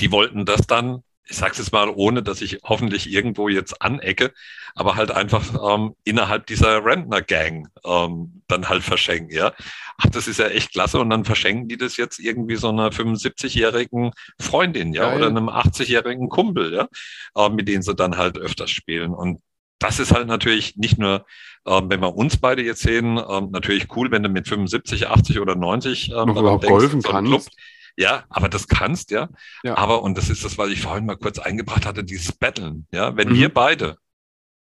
[0.00, 3.82] die wollten das dann ich sage es jetzt mal, ohne dass ich hoffentlich irgendwo jetzt
[3.82, 4.32] anecke,
[4.74, 9.52] aber halt einfach ähm, innerhalb dieser Rentner-Gang ähm, dann halt verschenken, ja.
[9.98, 12.90] Ach, das ist ja echt klasse und dann verschenken die das jetzt irgendwie so einer
[12.90, 15.18] 75-jährigen Freundin, ja, Geil.
[15.18, 16.88] oder einem 80-jährigen Kumpel, ja,
[17.36, 19.40] äh, mit denen sie dann halt öfters spielen und
[19.78, 21.24] das ist halt natürlich nicht nur,
[21.64, 25.40] äh, wenn wir uns beide jetzt sehen, äh, natürlich cool, wenn du mit 75, 80
[25.40, 27.30] oder 90 ähm, überhaupt denkst, golfen so kannst.
[27.30, 27.42] Club,
[27.98, 29.28] ja, aber das kannst, ja.
[29.64, 29.76] ja.
[29.76, 33.16] Aber, und das ist das, was ich vorhin mal kurz eingebracht hatte, dieses Battlen, ja.
[33.16, 33.34] Wenn mhm.
[33.34, 33.96] wir beide,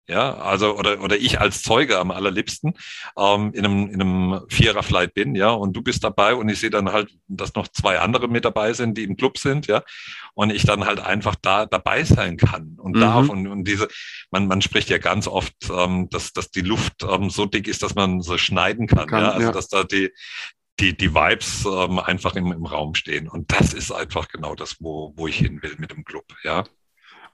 [0.08, 2.76] ja, also, oder, oder ich als Zeuge am allerliebsten,
[3.18, 6.70] ähm, in einem, in einem Vierer-Flight bin, ja, und du bist dabei und ich sehe
[6.70, 9.84] dann halt, dass noch zwei andere mit dabei sind, die im Club sind, ja,
[10.34, 13.02] und ich dann halt einfach da dabei sein kann und mhm.
[13.02, 13.90] darf und, und diese,
[14.32, 17.84] man, man spricht ja ganz oft, ähm, dass, dass die Luft ähm, so dick ist,
[17.84, 19.52] dass man so schneiden kann, kann ja, also, ja.
[19.52, 20.14] dass da die,
[20.80, 23.28] die, die Vibes ähm, einfach im, im Raum stehen.
[23.28, 26.64] Und das ist einfach genau das, wo, wo ich hin will mit dem Club, ja.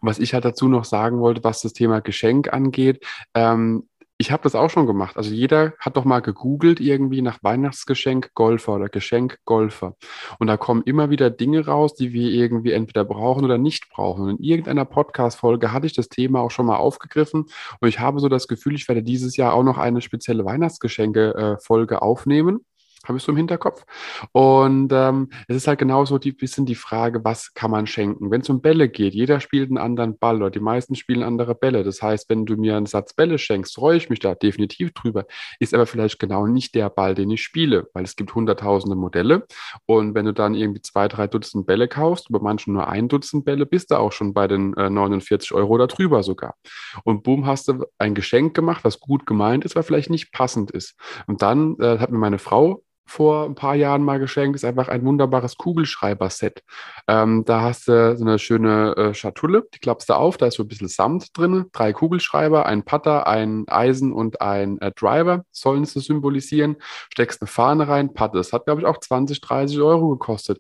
[0.02, 3.88] Was ich halt dazu noch sagen wollte, was das Thema Geschenk angeht, ähm,
[4.18, 5.18] ich habe das auch schon gemacht.
[5.18, 9.96] Also jeder hat doch mal gegoogelt irgendwie nach Weihnachtsgeschenk Golfer oder Geschenk Golfer.
[10.40, 14.24] Und da kommen immer wieder Dinge raus, die wir irgendwie entweder brauchen oder nicht brauchen.
[14.24, 17.48] Und in irgendeiner Podcast-Folge hatte ich das Thema auch schon mal aufgegriffen.
[17.82, 22.02] Und ich habe so das Gefühl, ich werde dieses Jahr auch noch eine spezielle Weihnachtsgeschenke-Folge
[22.02, 22.60] aufnehmen
[23.06, 23.86] habe ich so im Hinterkopf.
[24.32, 28.32] Und ähm, es ist halt genauso ein bisschen die Frage, was kann man schenken?
[28.32, 31.56] Wenn es um Bälle geht, jeder spielt einen anderen Ball oder die meisten spielen andere
[31.56, 31.84] Bälle.
[31.84, 35.26] Das heißt, wenn du mir einen Satz Bälle schenkst, freue ich mich da definitiv drüber.
[35.60, 39.46] Ist aber vielleicht genau nicht der Ball, den ich spiele, weil es gibt hunderttausende Modelle.
[39.86, 43.46] Und wenn du dann irgendwie zwei, drei Dutzend Bälle kaufst, bei manchen nur ein Dutzend
[43.46, 46.56] Bälle, bist du auch schon bei den äh, 49 Euro oder drüber sogar.
[47.04, 50.72] Und boom, hast du ein Geschenk gemacht, was gut gemeint ist, aber vielleicht nicht passend
[50.72, 50.96] ist.
[51.28, 54.88] Und dann äh, hat mir meine Frau vor ein paar Jahren mal geschenkt, ist einfach
[54.88, 56.64] ein wunderbares Kugelschreiber-Set.
[57.08, 60.56] Ähm, da hast du so eine schöne äh, Schatulle, die klappst du auf, da ist
[60.56, 65.46] so ein bisschen Samt drin, drei Kugelschreiber, ein Putter, ein Eisen und ein äh, Driver
[65.52, 66.78] sollen sie symbolisieren.
[67.12, 68.38] Steckst eine Fahne rein, Patte.
[68.38, 70.60] Das hat, glaube ich, auch 20, 30 Euro gekostet.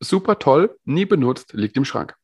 [0.00, 2.14] Super toll, nie benutzt, liegt im Schrank.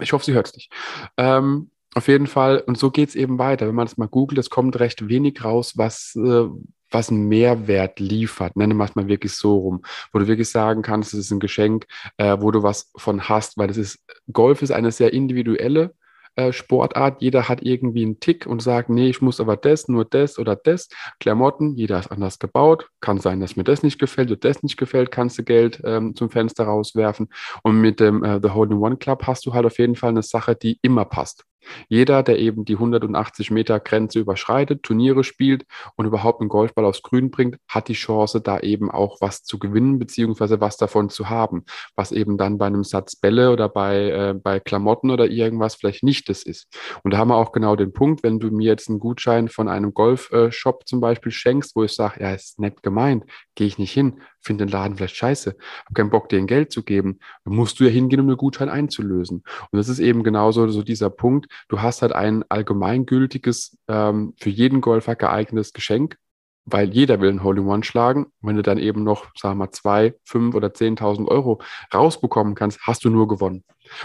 [0.00, 0.72] Ich hoffe, sie hört es nicht.
[1.16, 3.66] Ähm, auf jeden Fall, und so geht es eben weiter.
[3.66, 6.44] Wenn man es mal googelt, es kommt recht wenig raus, was, äh,
[6.90, 8.54] was einen Mehrwert liefert.
[8.54, 9.82] Nenne es mal wirklich so rum,
[10.12, 11.86] wo du wirklich sagen kannst, es ist ein Geschenk,
[12.18, 15.94] äh, wo du was von hast, weil das ist, Golf ist eine sehr individuelle
[16.34, 17.22] äh, Sportart.
[17.22, 20.54] Jeder hat irgendwie einen Tick und sagt, nee, ich muss aber das, nur das oder
[20.54, 20.90] das.
[21.18, 22.90] Klamotten, jeder ist anders gebaut.
[23.00, 26.14] Kann sein, dass mir das nicht gefällt oder das nicht gefällt, kannst du Geld ähm,
[26.14, 27.30] zum Fenster rauswerfen.
[27.62, 30.22] Und mit dem äh, The Holding One Club hast du halt auf jeden Fall eine
[30.22, 31.46] Sache, die immer passt.
[31.88, 35.64] Jeder, der eben die 180 Meter Grenze überschreitet, Turniere spielt
[35.96, 39.58] und überhaupt einen Golfball aufs Grün bringt, hat die Chance, da eben auch was zu
[39.58, 41.64] gewinnen, beziehungsweise was davon zu haben,
[41.94, 46.02] was eben dann bei einem Satz Bälle oder bei, äh, bei Klamotten oder irgendwas vielleicht
[46.02, 46.68] nicht das ist.
[47.02, 49.68] Und da haben wir auch genau den Punkt, wenn du mir jetzt einen Gutschein von
[49.68, 53.78] einem Golfshop äh, zum Beispiel schenkst, wo ich sage, ja, ist nett gemeint, gehe ich
[53.78, 57.54] nicht hin, finde den Laden vielleicht scheiße, habe keinen Bock, dir Geld zu geben, dann
[57.54, 59.42] musst du ja hingehen, um einen Gutschein einzulösen.
[59.70, 61.46] Und das ist eben genauso so dieser Punkt.
[61.68, 66.16] Du hast halt ein allgemeingültiges, ähm, für jeden Golfer geeignetes Geschenk,
[66.64, 68.24] weil jeder will ein Hole-in-One schlagen.
[68.24, 71.60] Und wenn du dann eben noch, sagen wir mal, zwei, fünf oder zehntausend Euro
[71.94, 73.64] rausbekommen kannst, hast du nur gewonnen.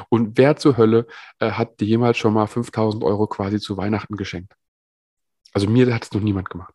[0.09, 1.07] Und wer zur Hölle
[1.39, 4.53] äh, hat dir jemals schon mal 5000 Euro quasi zu Weihnachten geschenkt?
[5.53, 6.73] Also mir hat es noch niemand gemacht.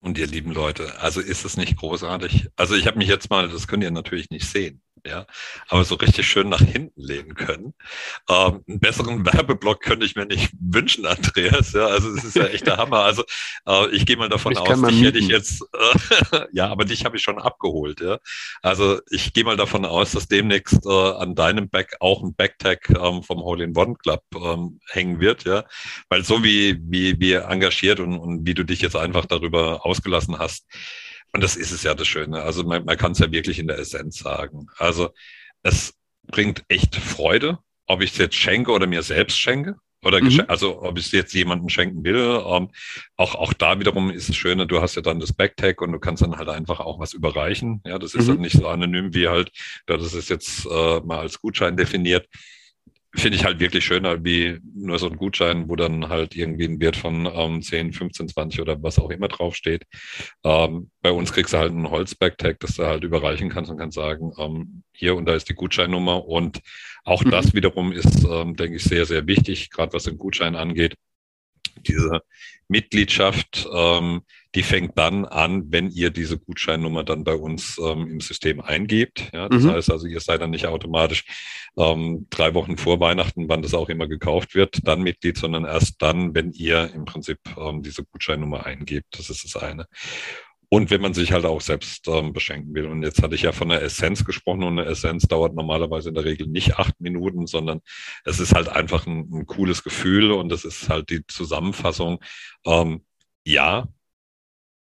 [0.00, 2.48] Und ihr lieben Leute, also ist es nicht großartig?
[2.56, 5.26] Also ich habe mich jetzt mal, das könnt ihr natürlich nicht sehen, ja,
[5.68, 7.74] aber so richtig schön nach hinten lehnen können.
[8.28, 11.72] Ähm, einen besseren Werbeblock könnte ich mir nicht wünschen, Andreas.
[11.72, 13.00] Ja, also es ist ja echt der Hammer.
[13.00, 13.24] Also
[13.66, 17.04] äh, ich gehe mal davon ich aus, dich hätte ich jetzt, äh, ja, aber dich
[17.04, 18.00] habe ich schon abgeholt.
[18.00, 18.18] Ja,
[18.62, 22.90] also ich gehe mal davon aus, dass demnächst äh, an deinem Back auch ein Backtag
[22.90, 25.44] ähm, vom Hole in One Club ähm, hängen wird.
[25.44, 25.64] Ja,
[26.08, 30.38] weil so wie wie wie engagiert und, und wie du dich jetzt einfach darüber ausgelassen
[30.38, 30.66] hast
[31.32, 32.42] und das ist es ja das Schöne.
[32.42, 34.66] Also man, man kann es ja wirklich in der Essenz sagen.
[34.78, 35.10] Also
[35.62, 35.94] es
[36.26, 39.76] bringt echt Freude, ob ich es jetzt schenke oder mir selbst schenke.
[40.02, 40.44] Oder mhm.
[40.48, 42.42] also ob ich es jetzt jemandem schenken will.
[42.46, 42.70] Ähm,
[43.16, 45.98] auch, auch da wiederum ist es Schöne, du hast ja dann das Backtag und du
[45.98, 47.82] kannst dann halt einfach auch was überreichen.
[47.84, 48.32] Ja, das ist mhm.
[48.32, 49.52] dann nicht so anonym wie halt,
[49.86, 52.26] das ist jetzt äh, mal als Gutschein definiert
[53.14, 56.80] finde ich halt wirklich schöner wie nur so ein Gutschein, wo dann halt irgendwie ein
[56.80, 59.84] Wert von ähm, 10, 15, 20 oder was auch immer draufsteht.
[60.44, 63.96] Ähm, bei uns kriegst du halt einen Holzback-Tag, das du halt überreichen kannst und kannst
[63.96, 66.24] sagen, ähm, hier und da ist die Gutscheinnummer.
[66.24, 66.60] Und
[67.04, 67.30] auch mhm.
[67.30, 70.94] das wiederum ist, ähm, denke ich, sehr, sehr wichtig, gerade was den Gutschein angeht.
[71.86, 72.20] Diese
[72.68, 74.22] Mitgliedschaft, ähm,
[74.54, 79.30] die fängt dann an, wenn ihr diese Gutscheinnummer dann bei uns ähm, im System eingebt.
[79.32, 79.70] Ja, das mhm.
[79.70, 81.24] heißt also, ihr seid dann nicht automatisch
[81.76, 86.02] ähm, drei Wochen vor Weihnachten, wann das auch immer gekauft wird, dann Mitglied, sondern erst
[86.02, 89.18] dann, wenn ihr im Prinzip ähm, diese Gutscheinnummer eingebt.
[89.18, 89.86] Das ist das eine.
[90.72, 92.86] Und wenn man sich halt auch selbst ähm, beschenken will.
[92.86, 96.14] Und jetzt hatte ich ja von der Essenz gesprochen und eine Essenz dauert normalerweise in
[96.14, 97.80] der Regel nicht acht Minuten, sondern
[98.24, 102.20] es ist halt einfach ein, ein cooles Gefühl und das ist halt die Zusammenfassung.
[102.64, 103.04] Ähm,
[103.44, 103.88] ja,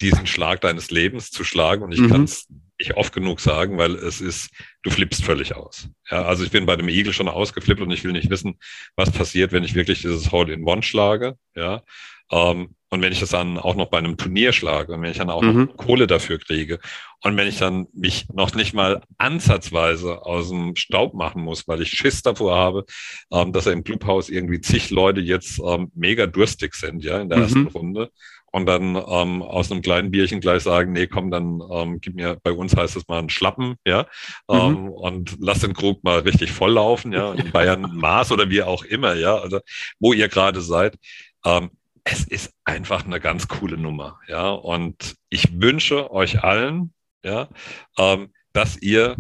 [0.01, 2.11] diesen Schlag deines Lebens zu schlagen und ich mhm.
[2.11, 4.51] kann es nicht oft genug sagen, weil es ist,
[4.83, 5.89] du flippst völlig aus.
[6.11, 8.59] Ja, also ich bin bei dem Eagle schon ausgeflippt und ich will nicht wissen,
[8.97, 11.37] was passiert, wenn ich wirklich dieses Hole-in-One schlage.
[11.55, 11.83] Ja,
[12.33, 15.19] ähm, und wenn ich das dann auch noch bei einem Turnier schlage und wenn ich
[15.19, 15.65] dann auch mhm.
[15.65, 16.79] noch Kohle dafür kriege
[17.23, 21.83] und wenn ich dann mich noch nicht mal ansatzweise aus dem Staub machen muss, weil
[21.83, 22.85] ich Schiss davor habe,
[23.33, 27.29] ähm, dass er im Clubhaus irgendwie zig Leute jetzt ähm, mega durstig sind, ja, in
[27.29, 27.45] der mhm.
[27.45, 28.11] ersten Runde
[28.55, 32.39] und dann ähm, aus einem kleinen Bierchen gleich sagen, nee, komm, dann ähm, gib mir,
[32.45, 34.07] bei uns heißt es mal einen Schlappen, ja,
[34.49, 34.55] mhm.
[34.57, 38.63] ähm, und lass den Krug mal richtig voll laufen, ja, in Bayern Maß oder wie
[38.63, 39.59] auch immer, ja, also
[39.99, 40.97] wo ihr gerade seid.
[41.45, 41.71] Ähm,
[42.05, 44.51] es ist einfach eine ganz coole Nummer, ja.
[44.51, 46.95] Und ich wünsche euch allen,
[47.25, 47.49] ja,
[47.99, 49.17] ähm, dass ihr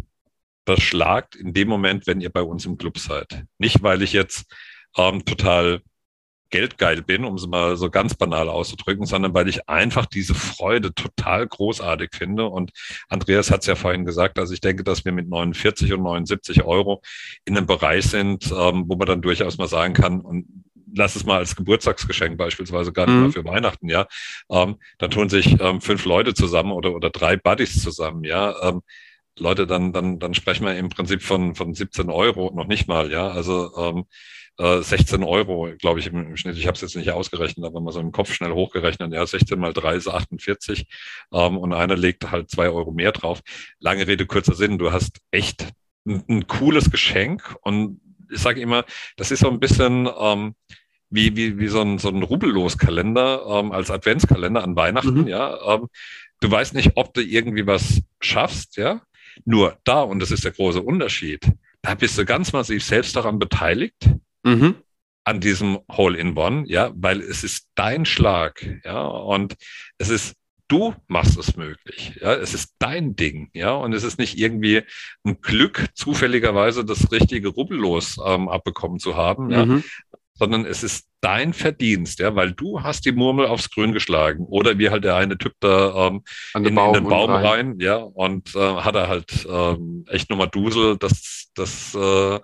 [0.64, 3.47] das schlagt in dem Moment, wenn ihr bei uns im Club seid.
[3.59, 4.45] Nicht, weil ich jetzt
[4.97, 5.82] ähm, total
[6.55, 10.94] geldgeil bin, um es mal so ganz banal auszudrücken, sondern weil ich einfach diese Freude
[10.94, 12.46] total großartig finde.
[12.46, 12.70] Und
[13.09, 16.62] Andreas hat es ja vorhin gesagt, also ich denke, dass wir mit 49 und 79
[16.62, 17.02] Euro
[17.44, 20.46] in einem Bereich sind, ähm, wo man dann durchaus mal sagen kann, und
[20.94, 23.22] lass es mal als Geburtstagsgeschenk beispielsweise gar nicht mhm.
[23.22, 24.07] mal für Weihnachten, ja.
[24.48, 28.55] Ähm, da tun sich ähm, fünf Leute zusammen oder, oder drei Buddies zusammen, ja.
[28.62, 28.82] Ähm,
[29.40, 33.11] Leute, dann, dann, dann sprechen wir im Prinzip von, von 17 Euro, noch nicht mal,
[33.11, 33.26] ja.
[33.26, 34.05] Also ähm,
[34.59, 36.57] äh, 16 Euro, glaube ich, im, Schnitt.
[36.57, 39.12] Ich habe es jetzt nicht ausgerechnet, aber mal so im Kopf schnell hochgerechnet.
[39.12, 40.86] Ja, 16 mal 3 ist 48
[41.32, 43.40] ähm, und einer legt halt zwei Euro mehr drauf.
[43.80, 45.72] Lange Rede, kurzer Sinn, du hast echt
[46.07, 48.00] ein, ein cooles Geschenk und
[48.30, 48.84] ich sage immer,
[49.16, 50.55] das ist so ein bisschen ähm,
[51.11, 55.28] wie, wie, wie so ein, so ein Rubellos-Kalender ähm, als Adventskalender an Weihnachten, mhm.
[55.28, 55.74] ja.
[55.74, 55.88] Ähm,
[56.40, 59.02] du weißt nicht, ob du irgendwie was schaffst, ja.
[59.44, 61.50] Nur da, und das ist der große Unterschied,
[61.82, 64.09] da bist du ganz massiv selbst daran beteiligt,
[64.45, 64.76] mhm.
[65.24, 69.57] an diesem Hole-in-One, ja, weil es ist dein Schlag, ja, und
[69.99, 70.36] es ist
[70.68, 72.18] du machst es möglich.
[72.20, 73.51] Ja, es ist dein Ding.
[73.53, 74.82] Ja, und es ist nicht irgendwie
[75.22, 79.51] ein Glück, zufälligerweise das richtige Rubbellos ähm, abbekommen zu haben.
[79.51, 79.84] Ja, mhm
[80.34, 84.78] sondern es ist dein Verdienst, ja, weil du hast die Murmel aufs Grün geschlagen oder
[84.78, 86.22] wie halt der eine Typ da ähm,
[86.55, 87.47] in, in, den Baum rein.
[87.47, 92.40] rein, ja, und äh, hat er halt ähm, echt nochmal Dusel, dass, dass äh,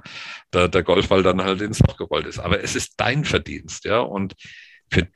[0.52, 2.38] der, der Golfball dann halt ins Loch gerollt ist.
[2.38, 4.34] Aber es ist dein Verdienst, ja, und
[4.90, 5.06] für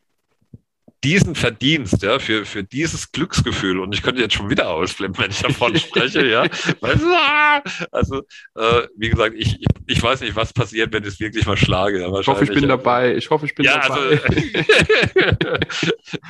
[1.05, 5.31] diesen Verdienst, ja, für, für dieses Glücksgefühl, und ich könnte jetzt schon wieder ausflippen, wenn
[5.31, 6.47] ich davon spreche, ja.
[6.81, 7.63] Ah!
[7.93, 8.23] Also,
[8.57, 11.59] äh, wie gesagt, ich, ich, ich, weiß nicht, was passiert, wenn ich es wirklich mal
[11.59, 12.01] schlage.
[12.01, 13.15] Ja, ich hoffe, ich bin dabei.
[13.17, 14.21] Ich hoffe, ich bin ja, dabei.
[14.23, 15.59] Also,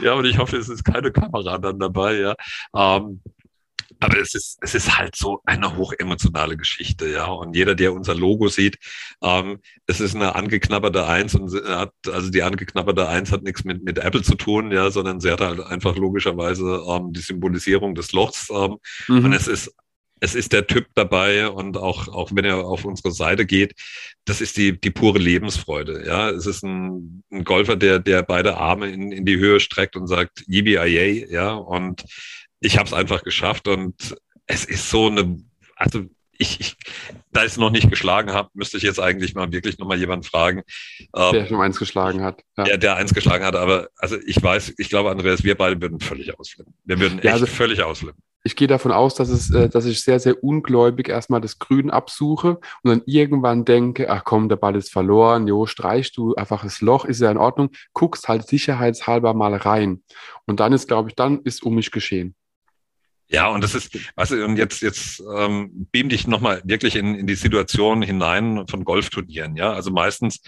[0.03, 2.35] ja, und ich hoffe, es ist keine Kamera dann dabei, ja.
[2.75, 3.21] Ähm,
[4.01, 7.27] aber es ist, es ist halt so eine hochemotionale Geschichte, ja.
[7.27, 8.79] Und jeder, der unser Logo sieht,
[9.23, 13.83] ähm, es ist eine angeknabberte Eins und hat, also die angeknabberte Eins hat nichts mit,
[13.85, 18.13] mit Apple zu tun, ja, sondern sie hat halt einfach logischerweise ähm, die Symbolisierung des
[18.13, 18.51] Lochs.
[18.51, 18.77] Ähm,
[19.09, 19.25] mhm.
[19.27, 19.75] Und es ist
[20.25, 23.75] es ist der Typ dabei und auch, auch wenn er auf unsere Seite geht,
[24.25, 26.07] das ist die, die pure Lebensfreude.
[26.07, 29.97] Ja, es ist ein, ein Golfer, der, der beide Arme in, in die Höhe streckt
[29.97, 30.79] und sagt, yibi
[31.31, 32.05] ja, und
[32.65, 35.39] ich habe es einfach geschafft und es ist so eine,
[35.77, 36.05] also
[36.37, 36.77] ich, ich
[37.31, 40.25] da ich es noch nicht geschlagen habe, müsste ich jetzt eigentlich mal wirklich nochmal jemanden
[40.25, 40.63] fragen.
[41.15, 42.43] Ähm, der schon eins geschlagen hat.
[42.57, 42.65] Ja.
[42.65, 46.01] Der, der eins geschlagen hat, aber also ich weiß, ich glaube, Andreas, wir beide würden
[46.01, 46.75] völlig ausflippen.
[46.85, 48.21] Wir würden echt ja, also, völlig ausflippen.
[48.47, 51.91] Ich gehe davon aus, dass, es, äh, dass ich sehr, sehr ungläubig erstmal das Grün
[51.91, 56.63] absuche und dann irgendwann denke, ach komm, der Ball ist verloren, jo, streichst du einfach
[56.63, 60.03] das Loch, ist ja in Ordnung, guckst halt sicherheitshalber mal rein.
[60.47, 62.35] Und dann ist, glaube ich, dann ist um mich geschehen.
[63.29, 67.15] Ja, und das ist, weißt du, und jetzt, jetzt ähm, beam dich nochmal wirklich in,
[67.15, 69.57] in die Situation hinein von Golfturnieren.
[69.57, 70.43] Ja, also meistens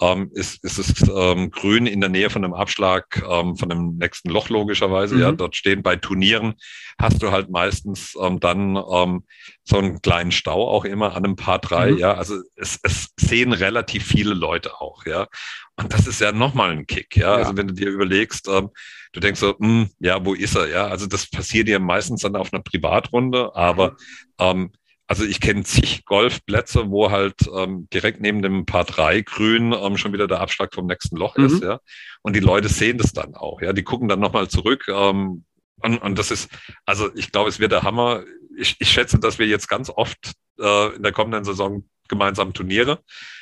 [0.00, 3.96] ähm, ist, ist es ähm, grün in der Nähe von einem Abschlag, ähm, von dem
[3.98, 5.14] nächsten Loch logischerweise.
[5.16, 5.20] Mhm.
[5.20, 6.54] Ja, dort stehen bei Turnieren
[6.98, 9.24] hast du halt meistens ähm, dann ähm,
[9.64, 11.92] so einen kleinen Stau auch immer an einem Paar drei.
[11.92, 11.98] Mhm.
[11.98, 15.06] Ja, also es, es sehen relativ viele Leute auch.
[15.06, 15.28] Ja,
[15.76, 17.16] und das ist ja nochmal ein Kick.
[17.16, 17.34] Ja, ja.
[17.36, 18.70] also wenn du dir überlegst, ähm,
[19.12, 20.68] du denkst so, mh, hm, ja, wo ist er?
[20.68, 23.96] Ja, also das passiert dir meistens dann auf einer Privatrunde, aber
[24.38, 24.72] ähm,
[25.06, 29.96] also ich kenne zig Golfplätze, wo halt ähm, direkt neben dem Paar 3 grün ähm,
[29.98, 31.44] schon wieder der Abschlag vom nächsten Loch mhm.
[31.44, 31.80] ist, ja.
[32.22, 33.72] Und die Leute sehen das dann auch, ja.
[33.72, 34.86] Die gucken dann nochmal zurück.
[34.88, 35.44] Ähm,
[35.82, 36.48] und, und das ist,
[36.86, 38.24] also ich glaube, es wird der Hammer.
[38.56, 43.00] Ich, ich schätze, dass wir jetzt ganz oft äh, in der kommenden Saison gemeinsam Turniere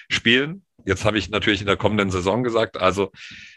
[0.09, 0.65] spielen.
[0.87, 3.11] Jetzt habe ich natürlich in der kommenden Saison gesagt, also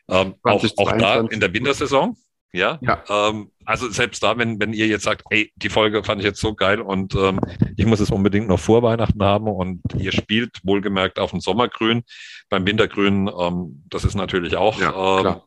[0.10, 2.18] ähm, auch, auch da in der Wintersaison.
[2.56, 3.04] Ja, ja.
[3.10, 6.39] Ähm, also selbst da, wenn, wenn ihr jetzt sagt, hey, die Folge fand ich jetzt
[6.39, 7.39] so geil und ähm,
[7.76, 12.04] ich muss es unbedingt noch vor Weihnachten haben und ihr spielt wohlgemerkt auf dem Sommergrün,
[12.49, 15.41] beim Wintergrün, ähm, das ist natürlich auch ja, ähm,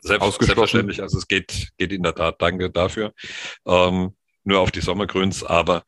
[0.00, 1.02] selbst, selbstverständlich.
[1.02, 3.12] Also es geht, geht in der Tat, danke dafür.
[3.66, 5.84] Ähm, nur auf die Sommergrüns, aber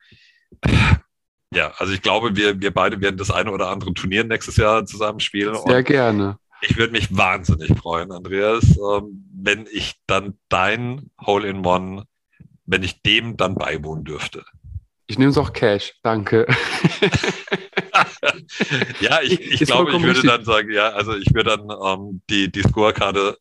[1.55, 4.87] ja, also ich glaube, wir, wir beide werden das eine oder andere Turnier nächstes Jahr
[4.87, 5.57] zusammenspielen.
[5.67, 6.39] Sehr gerne.
[6.63, 12.05] Ich würde mich wahnsinnig freuen, Andreas, ähm, wenn ich dann dein Hole-in-One,
[12.67, 14.45] wenn ich dem dann beiwohnen dürfte.
[15.09, 16.47] Ich nehme es auch Cash, danke.
[19.01, 20.31] ja, ich, ich glaube, ich würde richtig.
[20.31, 23.37] dann sagen, ja, also ich würde dann ähm, die, die Scorekarte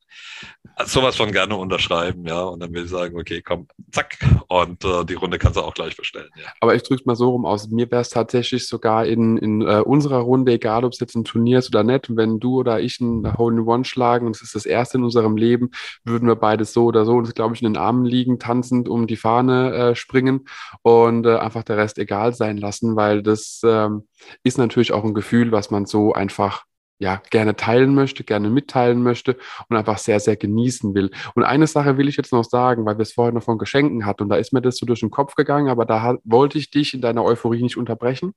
[0.86, 2.44] sowas von gerne unterschreiben, ja.
[2.44, 4.18] Und dann will ich sagen, okay, komm, zack.
[4.48, 6.48] Und äh, die Runde kannst du auch gleich bestellen, ja.
[6.60, 7.70] Aber ich drücke es mal so rum aus.
[7.70, 11.24] Mir wäre es tatsächlich sogar in, in äh, unserer Runde, egal ob es jetzt ein
[11.24, 14.66] Turnier ist oder nicht, wenn du oder ich ein Hole-in-One schlagen und es ist das
[14.66, 15.72] erste in unserem Leben,
[16.04, 19.08] würden wir beides so oder so uns, glaube ich, in den Armen liegen, tanzend um
[19.08, 20.46] die Fahne äh, springen
[20.82, 24.08] und äh, einfach der Rest egal sein lassen, weil das ähm,
[24.44, 26.64] ist natürlich auch ein Gefühl, was man so einfach
[27.02, 29.36] ja, gerne teilen möchte, gerne mitteilen möchte
[29.68, 31.10] und einfach sehr, sehr genießen will.
[31.34, 34.06] Und eine Sache will ich jetzt noch sagen, weil wir es vorher noch von Geschenken
[34.06, 36.70] hatten und da ist mir das so durch den Kopf gegangen, aber da wollte ich
[36.70, 38.36] dich in deiner Euphorie nicht unterbrechen.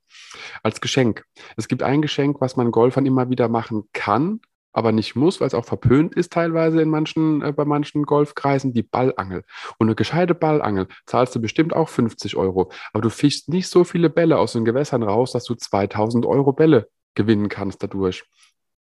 [0.62, 1.24] Als Geschenk.
[1.58, 4.40] Es gibt ein Geschenk, was man Golfern immer wieder machen kann,
[4.72, 8.72] aber nicht muss, weil es auch verpönt ist teilweise in manchen, äh, bei manchen Golfkreisen,
[8.72, 9.44] die Ballangel.
[9.78, 13.84] Und eine gescheite Ballangel zahlst du bestimmt auch 50 Euro, aber du fischst nicht so
[13.84, 18.24] viele Bälle aus den Gewässern raus, dass du 2000 Euro Bälle gewinnen kannst dadurch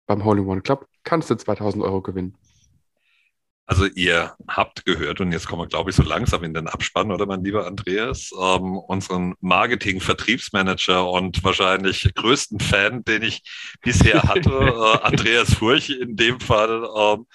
[0.06, 2.36] beim Hole-in-One Club kannst du 2000 Euro gewinnen.
[3.68, 7.10] Also ihr habt gehört, und jetzt kommen wir, glaube ich, so langsam in den Abspann,
[7.10, 13.42] oder mein lieber Andreas, ähm, unseren Marketing-Vertriebsmanager und wahrscheinlich größten Fan, den ich
[13.82, 14.50] bisher hatte,
[15.02, 16.88] äh, Andreas Furch in dem Fall.
[16.96, 17.26] Ähm,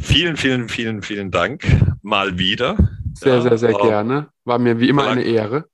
[0.00, 1.66] vielen, vielen, vielen, vielen Dank
[2.02, 2.76] mal wieder.
[3.14, 4.28] Sehr, ja, sehr, sehr ähm, gerne.
[4.44, 5.68] War mir wie immer eine Ehre.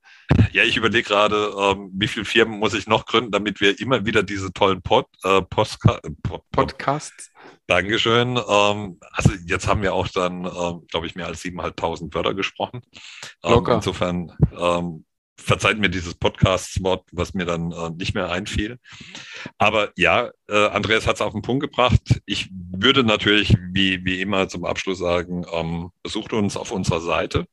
[0.52, 4.06] Ja, ich überlege gerade, ähm, wie viele Firmen muss ich noch gründen, damit wir immer
[4.06, 7.30] wieder diese tollen Pod, äh, Postka äh, Pod Podcasts.
[7.66, 8.38] Dankeschön.
[8.48, 12.82] Ähm, also jetzt haben wir auch dann, ähm, glaube ich, mehr als 7.500 Wörter gesprochen.
[13.42, 15.04] Ähm, insofern ähm,
[15.36, 18.78] verzeiht mir dieses Podcast-Wort, was mir dann äh, nicht mehr einfiel.
[19.58, 22.20] Aber ja, äh, Andreas hat es auf den Punkt gebracht.
[22.26, 27.46] Ich würde natürlich, wie, wie immer zum Abschluss sagen, ähm, besucht uns auf unserer Seite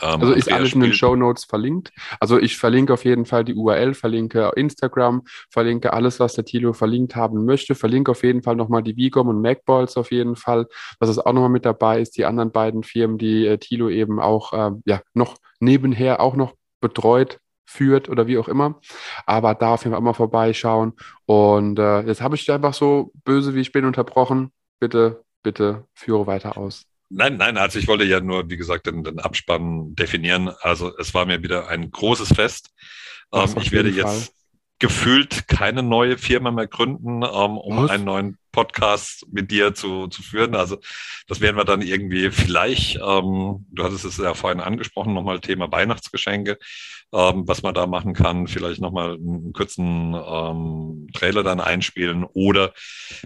[0.00, 1.92] ähm, also ist alles in den Show Notes verlinkt.
[2.20, 6.72] Also ich verlinke auf jeden Fall die URL, verlinke Instagram, verlinke alles, was der Tilo
[6.72, 10.66] verlinkt haben möchte, verlinke auf jeden Fall nochmal die Vigom und MacBalls auf jeden Fall,
[11.00, 14.20] dass es auch nochmal mit dabei ist, die anderen beiden Firmen, die äh, Tilo eben
[14.20, 17.38] auch äh, ja, noch nebenher auch noch betreut,
[17.68, 18.80] führt oder wie auch immer.
[19.26, 20.94] Aber da auf jeden Fall mal vorbeischauen.
[21.26, 24.52] Und äh, jetzt habe ich dich einfach so böse, wie ich bin, unterbrochen.
[24.80, 26.86] Bitte, bitte führe weiter aus.
[27.10, 30.50] Nein, nein, also ich wollte ja nur, wie gesagt, den, den Abspann definieren.
[30.60, 32.70] Also es war mir wieder ein großes Fest.
[33.32, 34.14] Ähm, ich werde Fall.
[34.14, 34.34] jetzt
[34.78, 37.90] gefühlt keine neue Firma mehr gründen, ähm, um Was?
[37.90, 40.54] einen neuen Podcast mit dir zu, zu führen.
[40.54, 40.78] Also
[41.26, 45.70] das werden wir dann irgendwie vielleicht, ähm, du hattest es ja vorhin angesprochen, nochmal Thema
[45.72, 46.58] Weihnachtsgeschenke,
[47.12, 52.72] ähm, was man da machen kann, vielleicht nochmal einen kurzen ähm, Trailer dann einspielen oder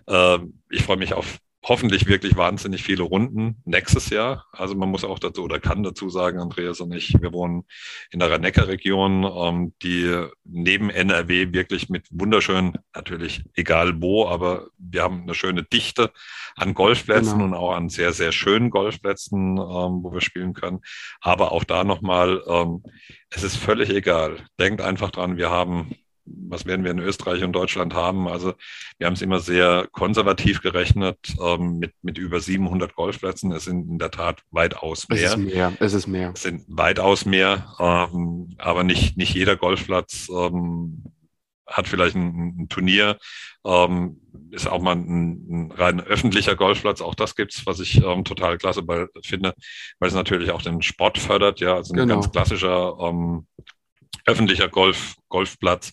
[0.06, 0.38] äh,
[0.70, 4.46] ich freue mich auf hoffentlich wirklich wahnsinnig viele Runden nächstes Jahr.
[4.52, 7.64] Also man muss auch dazu oder kann dazu sagen, Andreas und ich, wir wohnen
[8.10, 15.02] in der Rhein-Neckar-Region, ähm, die neben NRW wirklich mit wunderschön, natürlich egal wo, aber wir
[15.04, 16.10] haben eine schöne Dichte
[16.56, 17.44] an Golfplätzen genau.
[17.44, 20.80] und auch an sehr, sehr schönen Golfplätzen, ähm, wo wir spielen können.
[21.20, 22.82] Aber auch da nochmal, ähm,
[23.30, 24.38] es ist völlig egal.
[24.58, 25.94] Denkt einfach dran, wir haben
[26.24, 28.28] was werden wir in Österreich und Deutschland haben?
[28.28, 28.54] Also
[28.98, 33.52] wir haben es immer sehr konservativ gerechnet ähm, mit, mit über 700 Golfplätzen.
[33.52, 35.18] Es sind in der Tat weitaus mehr.
[35.18, 35.72] Es ist mehr.
[35.80, 36.32] Es ist mehr.
[36.34, 41.04] Es sind weitaus mehr, ähm, aber nicht, nicht jeder Golfplatz ähm,
[41.66, 43.18] hat vielleicht ein, ein Turnier,
[43.64, 44.20] ähm,
[44.50, 47.00] ist auch mal ein, ein, rein öffentlicher Golfplatz.
[47.00, 49.54] Auch das gibt's, was ich ähm, total klasse bei, finde,
[49.98, 51.60] weil es natürlich auch den Sport fördert.
[51.60, 52.14] Ja, also ein genau.
[52.14, 53.46] ganz klassischer ähm,
[54.26, 55.92] öffentlicher Golf, Golfplatz,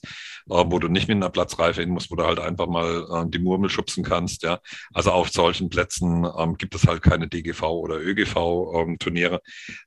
[0.49, 3.29] äh, wo du nicht mit einer Platzreife hin musst, wo du halt einfach mal äh,
[3.29, 4.43] die Murmel schubsen kannst.
[4.43, 4.59] Ja,
[4.93, 9.39] also auf solchen Plätzen ähm, gibt es halt keine DGV oder ÖGV ähm.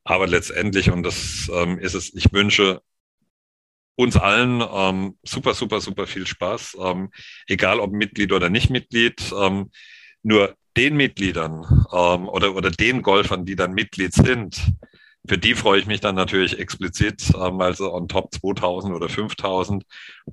[0.04, 2.14] Aber letztendlich und das ähm, ist es.
[2.14, 2.80] Ich wünsche
[3.96, 7.10] uns allen ähm, super, super, super viel Spaß, ähm,
[7.46, 9.32] egal ob Mitglied oder nicht Mitglied.
[9.38, 9.70] Ähm,
[10.22, 14.72] nur den Mitgliedern oder, oder den Golfern, die dann Mitglied sind,
[15.26, 19.08] für die freue ich mich dann natürlich explizit, ähm, weil sie on top 2000 oder
[19.08, 19.84] 5000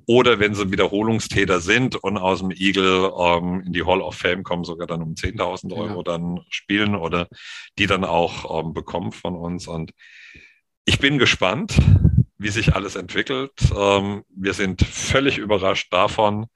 [0.06, 4.42] oder wenn sie Wiederholungstäter sind und aus dem Eagle ähm, in die Hall of Fame
[4.42, 6.02] kommen, sogar dann um 10.000 Euro ja.
[6.02, 7.28] dann spielen oder
[7.78, 9.68] die dann auch ähm, bekommen von uns.
[9.68, 9.92] Und
[10.84, 11.78] ich bin gespannt,
[12.38, 13.52] wie sich alles entwickelt.
[13.76, 16.46] Ähm, wir sind völlig überrascht davon,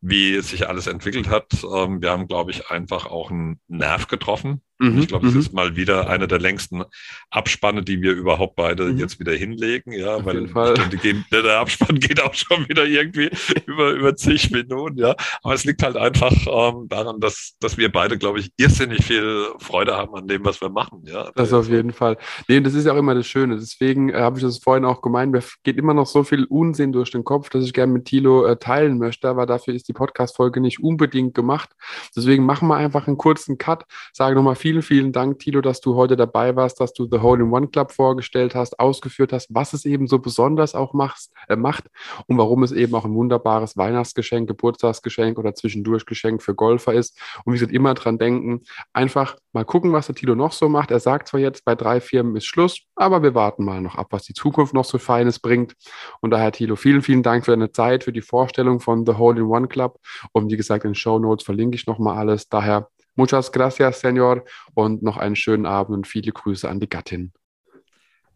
[0.00, 1.52] wie sich alles entwickelt hat.
[1.62, 5.40] Ähm, wir haben, glaube ich, einfach auch einen Nerv getroffen Mhm, ich glaube, es mhm.
[5.40, 6.84] ist mal wieder eine der längsten
[7.30, 8.98] Abspanne, die wir überhaupt beide mhm.
[8.98, 9.92] jetzt wieder hinlegen.
[9.92, 13.30] Ja, Auf weil denke, gehen, der Abspann geht auch schon wieder irgendwie
[13.66, 14.98] über, über zig Minuten.
[14.98, 19.04] Ja, aber es liegt halt einfach ähm, daran, dass, dass wir beide, glaube ich, irrsinnig
[19.04, 21.02] viel Freude haben an dem, was wir machen.
[21.04, 22.18] Ja, das auf jeden Fall.
[22.48, 23.56] Nee, das ist ja auch immer das Schöne.
[23.56, 25.32] Deswegen äh, habe ich das vorhin auch gemeint.
[25.32, 28.44] Mir geht immer noch so viel Unsinn durch den Kopf, dass ich gerne mit Thilo
[28.44, 29.28] äh, teilen möchte.
[29.28, 31.70] Aber dafür ist die Podcast-Folge nicht unbedingt gemacht.
[32.14, 33.84] Deswegen machen wir einfach einen kurzen Cut.
[34.12, 37.20] Sage nochmal viel vielen, vielen Dank, Tilo, dass du heute dabei warst, dass du The
[37.20, 41.32] Hole in One Club vorgestellt hast, ausgeführt hast, was es eben so besonders auch machst,
[41.48, 41.84] äh, macht
[42.26, 47.16] und warum es eben auch ein wunderbares Weihnachtsgeschenk, Geburtstagsgeschenk oder Zwischendurchgeschenk für Golfer ist.
[47.44, 48.62] Und wie gesagt, immer dran denken,
[48.92, 50.90] einfach mal gucken, was der Tilo noch so macht.
[50.90, 54.08] Er sagt zwar jetzt, bei drei Firmen ist Schluss, aber wir warten mal noch ab,
[54.10, 55.74] was die Zukunft noch so Feines bringt.
[56.20, 59.38] Und daher, Tilo, vielen, vielen Dank für deine Zeit, für die Vorstellung von The Hole
[59.38, 60.00] in One Club.
[60.32, 62.48] Und wie gesagt, in den Show Notes verlinke ich nochmal alles.
[62.48, 64.44] Daher Muchas gracias, Senor,
[64.74, 67.32] und noch einen schönen Abend und viele Grüße an die Gattin.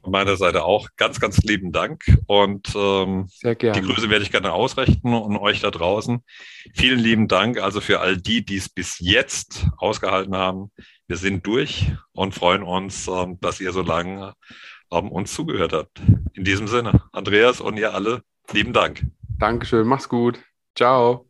[0.02, 3.78] Von meiner Seite auch ganz, ganz lieben Dank und ähm, Sehr gerne.
[3.78, 6.24] die Grüße werde ich gerne ausrichten und euch da draußen.
[6.74, 10.70] Vielen lieben Dank also für all die, die es bis jetzt ausgehalten haben.
[11.06, 14.32] Wir sind durch und freuen uns, ähm, dass ihr so lange
[14.90, 16.00] ähm, uns zugehört habt.
[16.32, 18.22] In diesem Sinne, Andreas und ihr alle,
[18.52, 19.02] lieben Dank.
[19.38, 20.40] Dankeschön, mach's gut.
[20.74, 21.29] Ciao.